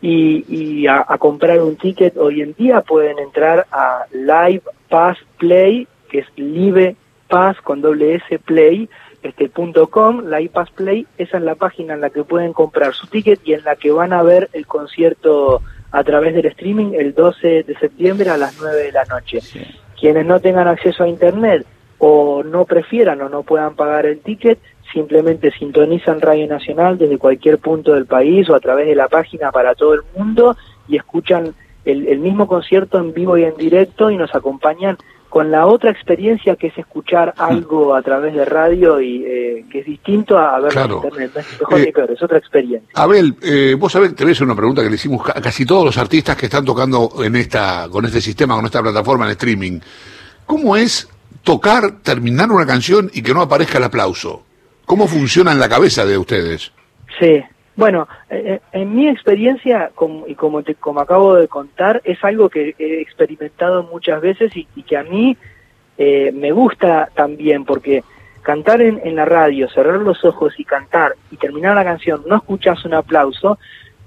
y, 0.00 0.44
y 0.48 0.86
a, 0.86 1.04
a 1.08 1.18
comprar 1.18 1.60
un 1.60 1.74
ticket 1.74 2.16
hoy 2.16 2.40
en 2.40 2.54
día 2.54 2.82
pueden 2.82 3.18
entrar 3.18 3.66
a 3.72 4.04
Live 4.12 4.62
Pass 4.88 5.18
Play 5.38 5.88
que 6.12 6.20
es 6.20 6.26
Live 6.36 6.94
Pass 7.26 7.60
con 7.62 7.80
doble 7.80 8.16
S 8.16 8.38
Play, 8.40 8.88
este 9.22 9.48
punto 9.48 9.88
com, 9.88 10.24
la 10.26 10.40
iPass 10.40 10.70
Play, 10.70 11.06
esa 11.18 11.38
es 11.38 11.42
la 11.42 11.54
página 11.54 11.94
en 11.94 12.00
la 12.00 12.10
que 12.10 12.24
pueden 12.24 12.52
comprar 12.52 12.94
su 12.94 13.06
ticket 13.06 13.40
y 13.44 13.54
en 13.54 13.64
la 13.64 13.76
que 13.76 13.92
van 13.92 14.12
a 14.12 14.22
ver 14.22 14.48
el 14.52 14.66
concierto 14.66 15.62
a 15.92 16.04
través 16.04 16.34
del 16.34 16.46
streaming 16.46 16.92
el 16.94 17.14
12 17.14 17.62
de 17.62 17.74
septiembre 17.78 18.30
a 18.30 18.36
las 18.36 18.58
9 18.60 18.82
de 18.82 18.92
la 18.92 19.04
noche. 19.04 19.40
Quienes 19.98 20.26
no 20.26 20.40
tengan 20.40 20.66
acceso 20.66 21.04
a 21.04 21.08
internet 21.08 21.66
o 21.98 22.42
no 22.42 22.64
prefieran 22.64 23.20
o 23.20 23.28
no 23.28 23.42
puedan 23.42 23.76
pagar 23.76 24.06
el 24.06 24.20
ticket, 24.20 24.58
simplemente 24.92 25.52
sintonizan 25.52 26.20
Radio 26.20 26.48
Nacional 26.48 26.98
desde 26.98 27.18
cualquier 27.18 27.58
punto 27.58 27.92
del 27.94 28.06
país 28.06 28.48
o 28.50 28.54
a 28.54 28.60
través 28.60 28.86
de 28.86 28.96
la 28.96 29.08
página 29.08 29.52
para 29.52 29.74
todo 29.74 29.94
el 29.94 30.00
mundo 30.16 30.56
y 30.88 30.96
escuchan 30.96 31.54
el, 31.84 32.08
el 32.08 32.18
mismo 32.18 32.46
concierto 32.46 32.98
en 32.98 33.12
vivo 33.12 33.38
y 33.38 33.44
en 33.44 33.56
directo 33.56 34.10
y 34.10 34.16
nos 34.16 34.34
acompañan 34.34 34.98
con 35.32 35.50
la 35.50 35.64
otra 35.64 35.90
experiencia 35.90 36.56
que 36.56 36.66
es 36.66 36.76
escuchar 36.76 37.32
algo 37.38 37.94
a 37.94 38.02
través 38.02 38.34
de 38.34 38.44
radio 38.44 39.00
y 39.00 39.24
eh, 39.24 39.64
que 39.72 39.78
es 39.78 39.86
distinto 39.86 40.36
a 40.36 40.60
verlo 40.60 40.82
en 40.82 40.92
internet. 40.92 41.30
es 41.38 41.58
mejor 41.58 41.80
ni 41.80 41.90
peor, 41.90 42.10
es 42.10 42.22
otra 42.22 42.36
experiencia. 42.36 42.90
Abel, 42.92 43.34
eh, 43.40 43.74
vos 43.78 43.90
sabés, 43.90 44.14
te 44.14 44.26
ves 44.26 44.42
una 44.42 44.54
pregunta 44.54 44.82
que 44.82 44.90
le 44.90 44.96
hicimos 44.96 45.26
a 45.30 45.40
casi 45.40 45.64
todos 45.64 45.86
los 45.86 45.96
artistas 45.96 46.36
que 46.36 46.44
están 46.44 46.66
tocando 46.66 47.10
en 47.24 47.34
esta, 47.36 47.88
con 47.90 48.04
este 48.04 48.20
sistema, 48.20 48.56
con 48.56 48.66
esta 48.66 48.82
plataforma 48.82 49.24
en 49.24 49.30
streaming. 49.30 49.80
¿Cómo 50.44 50.76
es 50.76 51.08
tocar, 51.42 52.02
terminar 52.02 52.52
una 52.52 52.66
canción 52.66 53.10
y 53.14 53.22
que 53.22 53.32
no 53.32 53.40
aparezca 53.40 53.78
el 53.78 53.84
aplauso? 53.84 54.44
¿Cómo 54.84 55.08
funciona 55.08 55.52
en 55.52 55.60
la 55.60 55.70
cabeza 55.70 56.04
de 56.04 56.18
ustedes? 56.18 56.72
Sí, 57.18 57.42
bueno, 57.74 58.06
eh, 58.28 58.42
eh, 58.46 58.60
en 58.72 58.94
mi 58.94 59.08
experiencia, 59.08 59.90
y 60.26 60.34
como, 60.34 60.62
te, 60.62 60.74
como 60.74 61.00
acabo 61.00 61.34
de 61.36 61.48
contar, 61.48 62.02
es 62.04 62.22
algo 62.22 62.50
que 62.50 62.74
he 62.78 63.00
experimentado 63.00 63.84
muchas 63.84 64.20
veces 64.20 64.52
y, 64.54 64.66
que 64.82 64.96
a 64.96 65.02
mí 65.02 65.36
eh, 65.96 66.32
me 66.34 66.52
gusta 66.52 67.08
también, 67.14 67.64
porque 67.64 68.04
cantar 68.42 68.82
en, 68.82 69.00
en, 69.04 69.16
la 69.16 69.24
radio, 69.24 69.70
cerrar 69.70 70.00
los 70.00 70.22
ojos 70.24 70.52
y 70.58 70.64
cantar 70.64 71.14
y 71.30 71.36
terminar 71.36 71.74
la 71.74 71.84
canción, 71.84 72.22
no 72.26 72.36
escuchas 72.36 72.84
un 72.84 72.92
aplauso, 72.92 73.58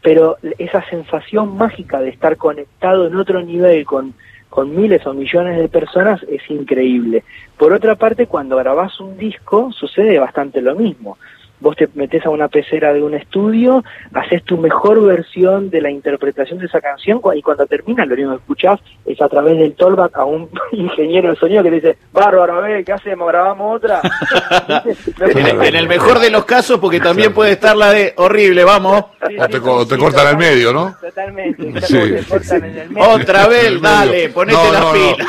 pero 0.02 0.38
esa 0.60 0.88
sensación 0.88 1.58
mágica 1.58 2.00
de 2.00 2.10
estar 2.10 2.38
conectado 2.38 3.08
en 3.08 3.16
otro 3.16 3.42
nivel 3.42 3.84
con, 3.86 4.14
con 4.50 4.76
miles 4.76 5.08
o 5.08 5.14
millones 5.16 5.58
de 5.58 5.70
personas 5.70 6.22
es 6.30 6.48
increíble. 6.52 7.24
Por 7.58 7.74
otra 7.74 7.96
parte, 7.96 8.28
cuando 8.28 8.58
grabas 8.58 9.00
un 9.00 9.18
disco 9.18 9.72
sucede 9.72 10.20
bastante 10.20 10.62
lo 10.62 10.76
mismo 10.76 11.18
vos 11.60 11.76
te 11.76 11.88
metes 11.96 12.26
a 12.26 12.30
una 12.30 12.48
pecera 12.48 12.94
de 12.94 13.02
un 13.02 13.14
estudio, 13.14 13.84
haces 14.14 14.44
tu 14.44 14.58
mejor 14.58 15.02
versión 15.04 15.70
de 15.70 15.82
la 15.82 15.90
interpretación 15.90 16.60
de 16.60 16.66
esa 16.66 16.82
canción 16.82 17.22
y 17.36 17.42
cuando 17.42 17.66
termina 17.66 18.06
lo 18.06 18.14
único 18.14 18.32
que 18.32 18.38
escuchás 18.38 18.80
es 19.06 19.22
a 19.22 19.30
través 19.30 19.58
del 19.58 19.74
tollback 19.74 20.18
a 20.18 20.26
un 20.26 20.50
ingeniero 20.72 21.30
de 21.30 21.36
sonido 21.36 21.64
que 21.64 21.72
dice, 21.72 21.98
bárbaro, 22.12 22.56
a 22.56 22.62
ver, 22.62 22.84
¿qué 22.84 22.94
hacemos? 22.94 23.28
¿Grabamos 23.28 23.78
otra? 23.78 24.02
en, 25.20 25.76
el 25.76 25.88
mejor 25.88 26.20
de 26.20 26.30
los 26.30 26.46
casos, 26.46 26.80
porque 26.80 27.00
también 27.00 27.34
puede 27.34 27.52
estar 27.52 27.76
la 27.76 27.92
de 27.92 28.14
horrible, 28.18 28.64
vamos. 28.64 29.06
o 29.22 29.48
te, 29.88 29.98
cortan 29.98 30.28
al 30.28 30.38
medio, 30.38 30.74
¿no? 30.74 30.96
Totalmente. 31.00 31.74
Otra 32.98 33.48
vez, 33.48 33.82
dale, 33.82 34.30
ponete 34.30 34.72
la 34.72 34.72
las 34.72 34.86
pilas. 34.86 35.28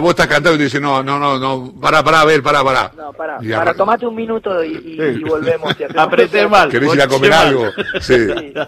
Vos, 0.00 0.10
estás, 0.10 0.26
cantando 0.26 0.54
y 0.54 0.58
te 0.58 0.64
dices, 0.64 0.80
no, 0.80 1.02
no, 1.02 1.18
no, 1.18 1.38
no, 1.38 1.72
pará, 1.80 2.02
pará, 2.02 2.24
ver, 2.24 2.42
pará, 2.42 2.62
pará. 2.62 2.90
No, 2.96 3.12
pará, 3.12 3.38
para, 3.38 3.74
tomate 3.74 4.06
un 4.06 4.14
minuto 4.14 4.62
y 4.64 4.72
y 4.72 5.11
volvemos. 5.20 5.76
Y 5.78 5.84
Apreté 5.98 6.46
mal. 6.46 6.70
¿Querés 6.70 6.94
ir 6.94 7.02
a 7.02 7.08
comer 7.08 7.32
algo? 7.32 7.64
Sí. 8.00 8.16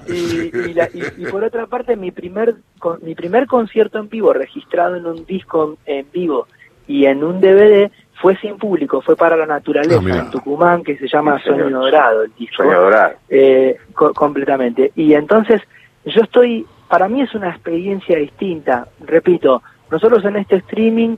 Y, 0.08 1.26
por 1.26 1.44
otra 1.44 1.66
parte, 1.66 1.96
mi 1.96 2.10
primer, 2.10 2.54
mi 3.02 3.14
primer 3.14 3.46
concierto 3.46 3.98
en 3.98 4.08
vivo, 4.08 4.32
registrado 4.32 4.96
en 4.96 5.06
un 5.06 5.24
disco 5.24 5.76
en 5.86 6.06
vivo 6.12 6.46
y 6.86 7.06
en 7.06 7.24
un 7.24 7.40
DVD, 7.40 7.90
fue 8.20 8.36
sin 8.36 8.56
público, 8.58 9.00
fue 9.00 9.16
para 9.16 9.36
la 9.36 9.46
naturaleza 9.46 10.00
ah, 10.04 10.18
en 10.18 10.30
Tucumán, 10.30 10.84
que 10.84 10.96
se 10.96 11.08
llama 11.08 11.40
Sueño 11.42 11.70
Dorado, 11.70 12.22
el 12.22 12.32
disco. 12.34 12.56
Sueño 12.56 12.80
Dorado. 12.80 13.14
Eh, 13.28 13.76
completamente. 13.94 14.92
Y 14.94 15.14
entonces, 15.14 15.60
yo 16.04 16.22
estoy, 16.22 16.66
para 16.88 17.08
mí 17.08 17.22
es 17.22 17.34
una 17.34 17.50
experiencia 17.50 18.16
distinta. 18.18 18.86
Repito, 19.00 19.62
nosotros 19.90 20.24
en 20.24 20.36
este 20.36 20.56
streaming 20.56 21.16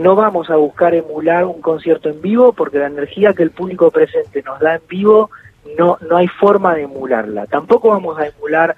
no 0.00 0.16
vamos 0.16 0.48
a 0.48 0.56
buscar 0.56 0.94
emular 0.94 1.44
un 1.44 1.60
concierto 1.60 2.08
en 2.08 2.22
vivo 2.22 2.54
porque 2.54 2.78
la 2.78 2.86
energía 2.86 3.34
que 3.34 3.42
el 3.42 3.50
público 3.50 3.90
presente 3.90 4.42
nos 4.42 4.58
da 4.58 4.76
en 4.76 4.82
vivo 4.88 5.30
no, 5.76 5.98
no 6.08 6.16
hay 6.16 6.26
forma 6.26 6.74
de 6.74 6.84
emularla. 6.84 7.46
Tampoco 7.46 7.90
vamos 7.90 8.18
a 8.18 8.26
emular 8.26 8.74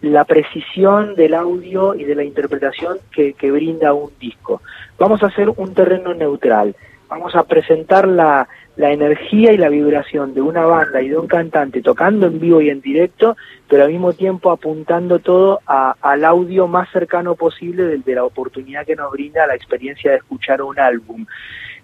la 0.00 0.24
precisión 0.24 1.14
del 1.14 1.34
audio 1.34 1.94
y 1.94 2.02
de 2.02 2.16
la 2.16 2.24
interpretación 2.24 2.98
que, 3.12 3.34
que 3.34 3.52
brinda 3.52 3.94
un 3.94 4.10
disco. 4.18 4.62
Vamos 4.98 5.22
a 5.22 5.26
hacer 5.26 5.48
un 5.48 5.74
terreno 5.74 6.12
neutral. 6.12 6.74
Vamos 7.08 7.36
a 7.36 7.44
presentar 7.44 8.08
la, 8.08 8.48
la 8.76 8.90
energía 8.90 9.52
y 9.52 9.56
la 9.56 9.68
vibración 9.68 10.34
de 10.34 10.40
una 10.40 10.64
banda 10.64 11.00
y 11.00 11.08
de 11.08 11.16
un 11.16 11.28
cantante 11.28 11.80
tocando 11.80 12.26
en 12.26 12.40
vivo 12.40 12.60
y 12.60 12.70
en 12.70 12.80
directo, 12.80 13.36
pero 13.68 13.84
al 13.84 13.90
mismo 13.90 14.12
tiempo 14.12 14.50
apuntando 14.50 15.20
todo 15.20 15.60
al 15.66 16.24
audio 16.24 16.66
más 16.66 16.90
cercano 16.90 17.36
posible 17.36 17.84
de, 17.84 17.98
de, 17.98 18.14
la 18.14 18.24
oportunidad 18.24 18.84
que 18.84 18.96
nos 18.96 19.12
brinda 19.12 19.46
la 19.46 19.54
experiencia 19.54 20.10
de 20.10 20.16
escuchar 20.16 20.60
un 20.62 20.78
álbum. 20.80 21.24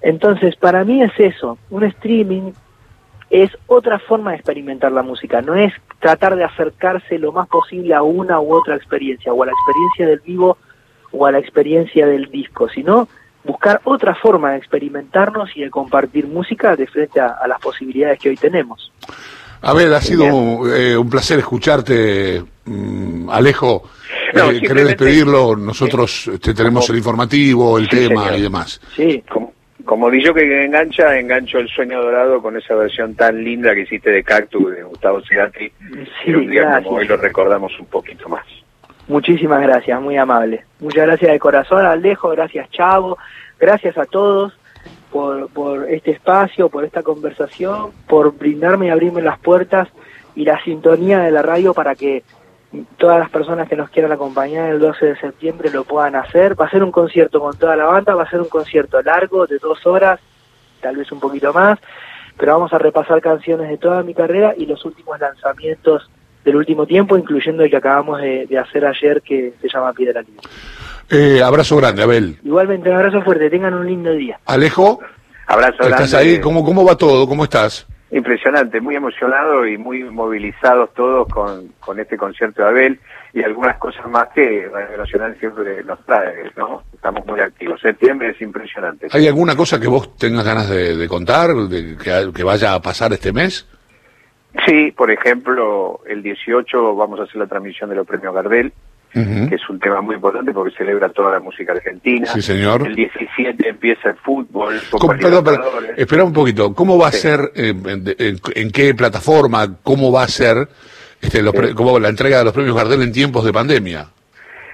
Entonces, 0.02 0.56
para 0.56 0.84
mí 0.84 1.02
es 1.02 1.12
eso, 1.18 1.58
un 1.70 1.84
streaming 1.84 2.52
es 3.30 3.50
otra 3.68 4.00
forma 4.00 4.32
de 4.32 4.38
experimentar 4.38 4.90
la 4.90 5.02
música, 5.02 5.40
no 5.40 5.54
es 5.54 5.72
tratar 6.00 6.34
de 6.34 6.44
acercarse 6.44 7.18
lo 7.18 7.30
más 7.30 7.46
posible 7.46 7.94
a 7.94 8.02
una 8.02 8.40
u 8.40 8.52
otra 8.52 8.74
experiencia, 8.74 9.32
o 9.32 9.42
a 9.42 9.46
la 9.46 9.52
experiencia 9.52 10.06
del 10.08 10.20
vivo 10.20 10.58
o 11.12 11.26
a 11.26 11.32
la 11.32 11.38
experiencia 11.38 12.06
del 12.06 12.26
disco, 12.30 12.68
sino 12.68 13.08
buscar 13.44 13.80
otra 13.84 14.14
forma 14.14 14.52
de 14.52 14.58
experimentarnos 14.58 15.50
y 15.56 15.62
de 15.62 15.70
compartir 15.70 16.26
música 16.26 16.76
de 16.76 16.86
frente 16.86 17.20
a, 17.20 17.46
las 17.46 17.60
posibilidades 17.60 18.18
que 18.18 18.30
hoy 18.30 18.36
tenemos. 18.36 18.92
A 19.62 19.74
ver, 19.74 19.92
ha 19.92 20.00
sido 20.00 20.24
eh, 20.74 20.96
un 20.96 21.10
placer 21.10 21.38
escucharte, 21.38 22.42
mm, 22.64 23.28
Alejo. 23.28 23.90
eh, 24.32 24.60
¿Querés 24.60 24.86
despedirlo? 24.86 25.54
Nosotros 25.56 26.28
este, 26.28 26.54
tenemos 26.54 26.88
el 26.90 26.96
informativo, 26.96 27.78
el 27.78 27.88
tema 27.88 28.36
y 28.36 28.42
demás. 28.42 28.80
Sí, 28.96 29.22
como, 29.28 29.52
como 29.84 30.12
yo 30.12 30.32
que 30.32 30.64
engancha, 30.64 31.18
engancho 31.18 31.58
el 31.58 31.68
sueño 31.68 32.00
dorado 32.00 32.40
con 32.40 32.56
esa 32.56 32.74
versión 32.74 33.14
tan 33.14 33.42
linda 33.42 33.74
que 33.74 33.82
hiciste 33.82 34.10
de 34.10 34.22
Cactus 34.22 34.72
de 34.72 34.82
Gustavo 34.82 35.20
Cerati. 35.28 35.70
Sí, 36.24 36.32
un 36.32 36.48
día 36.48 36.80
como 36.82 36.98
hoy 36.98 37.06
lo 37.06 37.16
recordamos 37.16 37.78
un 37.78 37.86
poquito 37.86 38.28
más. 38.28 38.46
Muchísimas 39.08 39.60
gracias, 39.62 40.00
muy 40.00 40.16
amable. 40.16 40.64
Muchas 40.78 41.06
gracias 41.06 41.32
de 41.32 41.38
corazón, 41.38 41.84
Alejo, 41.84 42.28
gracias 42.30 42.70
Chavo, 42.70 43.18
gracias 43.58 43.98
a 43.98 44.04
todos 44.04 44.56
por, 45.10 45.48
por 45.50 45.90
este 45.90 46.12
espacio, 46.12 46.68
por 46.68 46.84
esta 46.84 47.02
conversación, 47.02 47.90
por 48.08 48.36
brindarme 48.36 48.86
y 48.86 48.90
abrirme 48.90 49.22
las 49.22 49.38
puertas 49.38 49.88
y 50.34 50.44
la 50.44 50.62
sintonía 50.62 51.18
de 51.20 51.30
la 51.30 51.42
radio 51.42 51.74
para 51.74 51.94
que 51.94 52.22
todas 52.98 53.18
las 53.18 53.30
personas 53.30 53.68
que 53.68 53.76
nos 53.76 53.90
quieran 53.90 54.12
acompañar 54.12 54.70
el 54.70 54.78
12 54.78 55.06
de 55.06 55.16
septiembre 55.16 55.70
lo 55.70 55.84
puedan 55.84 56.14
hacer. 56.14 56.58
Va 56.58 56.66
a 56.66 56.70
ser 56.70 56.84
un 56.84 56.92
concierto 56.92 57.40
con 57.40 57.56
toda 57.56 57.76
la 57.76 57.86
banda, 57.86 58.14
va 58.14 58.22
a 58.22 58.30
ser 58.30 58.40
un 58.40 58.48
concierto 58.48 59.02
largo 59.02 59.46
de 59.46 59.58
dos 59.58 59.84
horas, 59.86 60.20
tal 60.80 60.96
vez 60.96 61.10
un 61.10 61.20
poquito 61.20 61.52
más, 61.52 61.78
pero 62.38 62.52
vamos 62.52 62.72
a 62.72 62.78
repasar 62.78 63.20
canciones 63.20 63.68
de 63.68 63.78
toda 63.78 64.02
mi 64.02 64.14
carrera 64.14 64.54
y 64.56 64.66
los 64.66 64.84
últimos 64.84 65.18
lanzamientos 65.18 66.10
del 66.44 66.56
último 66.56 66.86
tiempo, 66.86 67.16
incluyendo 67.16 67.62
el 67.64 67.70
que 67.70 67.76
acabamos 67.76 68.20
de, 68.20 68.58
hacer 68.58 68.84
ayer 68.86 69.22
que 69.22 69.52
se 69.60 69.68
llama 69.68 69.92
Piedra 69.92 70.22
Libre. 70.22 70.42
Eh, 71.10 71.42
abrazo 71.42 71.76
grande, 71.76 72.02
Abel. 72.02 72.38
Igualmente, 72.44 72.88
un 72.88 72.96
abrazo 72.96 73.22
fuerte, 73.22 73.50
tengan 73.50 73.74
un 73.74 73.86
lindo 73.86 74.12
día. 74.12 74.38
Alejo, 74.46 75.00
abrazo 75.46 75.78
grande. 75.78 76.04
¿Estás 76.04 76.14
ahí? 76.14 76.40
¿Cómo, 76.40 76.64
¿Cómo 76.64 76.84
va 76.84 76.96
todo? 76.96 77.26
¿Cómo 77.26 77.44
estás? 77.44 77.86
Impresionante, 78.12 78.80
muy 78.80 78.96
emocionado 78.96 79.66
y 79.66 79.78
muy 79.78 80.02
movilizados 80.02 80.92
todos 80.94 81.28
con, 81.28 81.68
con 81.78 82.00
este 82.00 82.16
concierto 82.16 82.62
de 82.62 82.68
Abel 82.68 83.00
y 83.32 83.42
algunas 83.42 83.76
cosas 83.78 84.06
más 84.08 84.28
que 84.34 84.68
Radio 84.72 84.98
Nacional 84.98 85.36
siempre 85.38 85.84
nos 85.84 86.04
trae, 86.04 86.50
¿no? 86.56 86.82
Estamos 86.92 87.24
muy 87.26 87.40
activos. 87.40 87.80
Septiembre 87.80 88.30
es 88.30 88.40
impresionante. 88.40 89.08
¿Hay 89.12 89.28
alguna 89.28 89.56
cosa 89.56 89.78
que 89.78 89.86
vos 89.86 90.16
tengas 90.16 90.44
ganas 90.44 90.68
de, 90.68 91.06
contar, 91.08 91.54
de, 91.54 91.96
que, 92.34 92.42
vaya 92.42 92.74
a 92.74 92.82
pasar 92.82 93.12
este 93.12 93.32
mes? 93.32 93.66
Sí, 94.66 94.92
por 94.96 95.10
ejemplo, 95.10 96.00
el 96.06 96.22
18 96.22 96.96
vamos 96.96 97.20
a 97.20 97.24
hacer 97.24 97.36
la 97.36 97.46
transmisión 97.46 97.88
de 97.90 97.96
los 97.96 98.06
premios 98.06 98.34
Gardel, 98.34 98.72
que 99.12 99.54
es 99.54 99.68
un 99.68 99.78
tema 99.80 100.00
muy 100.00 100.16
importante 100.16 100.52
porque 100.52 100.76
celebra 100.76 101.08
toda 101.08 101.32
la 101.32 101.40
música 101.40 101.72
argentina. 101.72 102.26
Sí, 102.26 102.42
señor. 102.42 102.86
El 102.86 102.94
17 102.94 103.68
empieza 103.68 104.10
el 104.10 104.16
fútbol. 104.16 104.80
espera 105.96 106.24
un 106.24 106.32
poquito, 106.32 106.74
¿cómo 106.74 106.98
va 106.98 107.08
a 107.08 107.12
ser, 107.12 107.52
eh, 107.54 107.74
en, 108.54 108.70
qué 108.70 108.94
plataforma, 108.94 109.76
cómo 109.82 110.12
va 110.12 110.24
a 110.24 110.28
ser 110.28 110.68
este, 111.20 111.42
cómo, 111.74 111.98
la 111.98 112.08
entrega 112.08 112.38
de 112.38 112.44
los 112.44 112.52
premios 112.52 112.76
Gardel 112.76 113.02
en 113.02 113.12
tiempos 113.12 113.44
de 113.44 113.52
pandemia? 113.52 114.06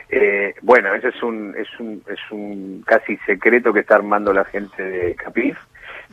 Eh, 0.09 0.55
bueno, 0.63 0.95
ese 0.95 1.09
es 1.09 1.23
un, 1.23 1.55
es 1.57 1.69
un, 1.81 2.03
es 2.07 2.21
un 2.31 2.83
casi 2.87 3.17
secreto 3.27 3.73
que 3.73 3.81
está 3.81 3.97
armando 3.97 4.33
la 4.33 4.45
gente 4.45 4.83
de 4.83 5.15
Capif. 5.15 5.57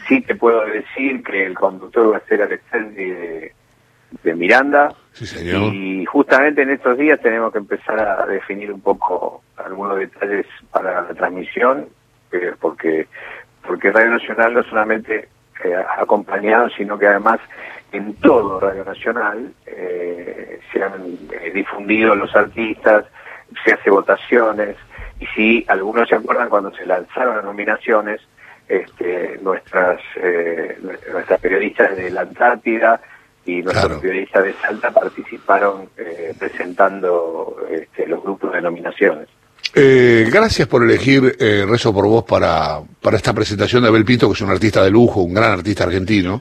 Sí 0.07 0.21
te 0.21 0.35
puedo 0.35 0.65
decir 0.65 1.23
que 1.23 1.45
el 1.45 1.53
conductor 1.53 2.13
va 2.13 2.17
a 2.17 2.27
ser 2.27 2.41
Alexandri 2.41 3.09
de 3.09 3.53
de 4.21 4.35
Miranda. 4.35 4.93
Y 5.71 6.05
justamente 6.05 6.61
en 6.61 6.71
estos 6.71 6.97
días 6.97 7.19
tenemos 7.21 7.51
que 7.51 7.59
empezar 7.59 7.99
a 7.99 8.25
definir 8.25 8.71
un 8.71 8.81
poco 8.81 9.43
algunos 9.57 9.97
detalles 9.97 10.45
para 10.71 11.01
la 11.01 11.13
transmisión, 11.13 11.87
eh, 12.31 12.53
porque 12.59 13.07
porque 13.65 13.91
Radio 13.91 14.11
Nacional 14.11 14.53
no 14.53 14.63
solamente 14.63 15.29
eh, 15.63 15.75
ha 15.75 16.01
acompañado, 16.01 16.69
sino 16.69 16.97
que 16.97 17.07
además 17.07 17.39
en 17.91 18.13
todo 18.15 18.59
Radio 18.59 18.83
Nacional 18.83 19.53
eh, 19.65 20.59
se 20.71 20.83
han 20.83 21.17
difundido 21.53 22.15
los 22.15 22.35
artistas, 22.35 23.05
se 23.63 23.73
hace 23.73 23.89
votaciones, 23.89 24.75
y 25.19 25.25
si 25.27 25.65
algunos 25.69 26.09
se 26.09 26.15
acuerdan 26.15 26.49
cuando 26.49 26.73
se 26.73 26.85
lanzaron 26.85 27.37
las 27.37 27.45
nominaciones, 27.45 28.19
este, 28.67 29.39
nuestras, 29.41 29.99
nuestras 31.11 31.39
periodistas 31.39 31.95
de 31.95 32.09
la 32.11 32.21
Antártida, 32.21 33.01
y 33.45 33.61
nuestros 33.61 33.99
periodistas 33.99 34.43
de 34.43 34.53
Salta 34.53 34.91
participaron 34.91 35.89
eh, 35.97 36.33
presentando 36.37 37.57
este, 37.69 38.07
los 38.07 38.23
grupos 38.23 38.53
de 38.53 38.61
nominaciones. 38.61 39.27
Eh, 39.75 40.29
gracias 40.31 40.67
por 40.67 40.83
elegir 40.83 41.35
eh, 41.39 41.65
Rezo 41.67 41.93
por 41.93 42.05
Vos 42.05 42.23
para, 42.23 42.79
para 43.01 43.17
esta 43.17 43.33
presentación 43.33 43.81
de 43.81 43.89
Abel 43.89 44.05
Pinto, 44.05 44.27
que 44.27 44.33
es 44.33 44.41
un 44.41 44.51
artista 44.51 44.83
de 44.83 44.91
lujo, 44.91 45.21
un 45.21 45.33
gran 45.33 45.51
artista 45.51 45.83
argentino. 45.83 46.39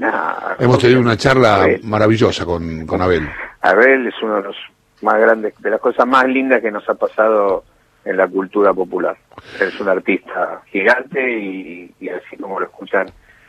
Hemos 0.58 0.78
tenido 0.78 1.00
una 1.00 1.16
charla 1.16 1.66
maravillosa 1.82 2.44
con, 2.44 2.87
con 2.87 3.00
Abel. 3.00 3.28
Abel 3.62 4.06
es 4.06 4.14
uno 4.22 4.37
de 4.37 4.42
los 4.42 4.56
más 5.00 5.18
grandes, 5.18 5.54
de 5.58 5.70
las 5.70 5.80
cosas 5.80 6.06
más 6.06 6.26
lindas 6.26 6.61
que 6.61 6.70
nos 6.70 6.87
ha 6.88 6.94
pasado 6.94 7.64
en 8.04 8.16
la 8.16 8.28
cultura 8.28 8.72
popular. 8.72 9.16
Es 9.60 9.78
un 9.80 9.88
artista 9.88 10.62
gigante 10.70 11.38
y, 11.38 11.94
y 12.00 12.08
así 12.08 12.36
como 12.36 12.60
lo 12.60 12.66
escuchan, 12.66 13.06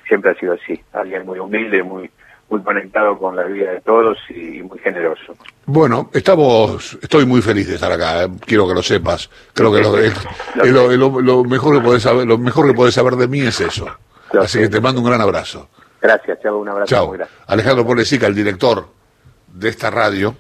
siempre 0.07 0.31
ha 0.31 0.35
sido 0.35 0.53
así. 0.53 0.79
Alguien 0.93 1.25
muy 1.25 1.39
humilde, 1.39 1.83
muy 1.83 2.09
muy 2.53 2.61
conectado 2.61 3.17
con 3.17 3.35
la 3.35 3.43
vida 3.43 3.71
de 3.71 3.81
todos 3.81 4.17
y 4.29 4.61
muy 4.61 4.77
generoso. 4.79 5.35
Bueno, 5.65 6.09
estamos, 6.13 6.97
estoy 7.01 7.25
muy 7.25 7.41
feliz 7.41 7.67
de 7.67 7.75
estar 7.75 7.91
acá, 7.91 8.23
eh, 8.23 8.29
quiero 8.45 8.67
que 8.67 8.75
lo 8.75 8.83
sepas. 8.83 9.29
Creo 9.53 9.73
que 9.73 9.81
lo, 9.81 11.43
mejor 11.45 11.75
que 11.75 11.83
podés 11.83 12.03
saber, 12.03 12.27
lo 12.27 12.37
mejor 12.37 12.67
que 12.67 12.73
podés 12.73 12.93
saber 12.93 13.15
de 13.15 13.27
mí 13.27 13.41
es 13.41 13.59
eso. 13.59 13.87
Así 14.39 14.59
que 14.59 14.69
te 14.69 14.79
mando 14.81 15.01
un 15.01 15.07
gran 15.07 15.21
abrazo. 15.21 15.69
Gracias, 16.01 16.39
Chavo, 16.41 16.59
un 16.59 16.69
abrazo 16.69 17.07
muy 17.07 17.17
grande. 17.17 17.33
Alejandro 17.47 17.85
Polesica, 17.85 18.27
el 18.27 18.35
director 18.35 18.87
de 19.47 19.69
esta 19.69 19.89
radio. 19.89 20.35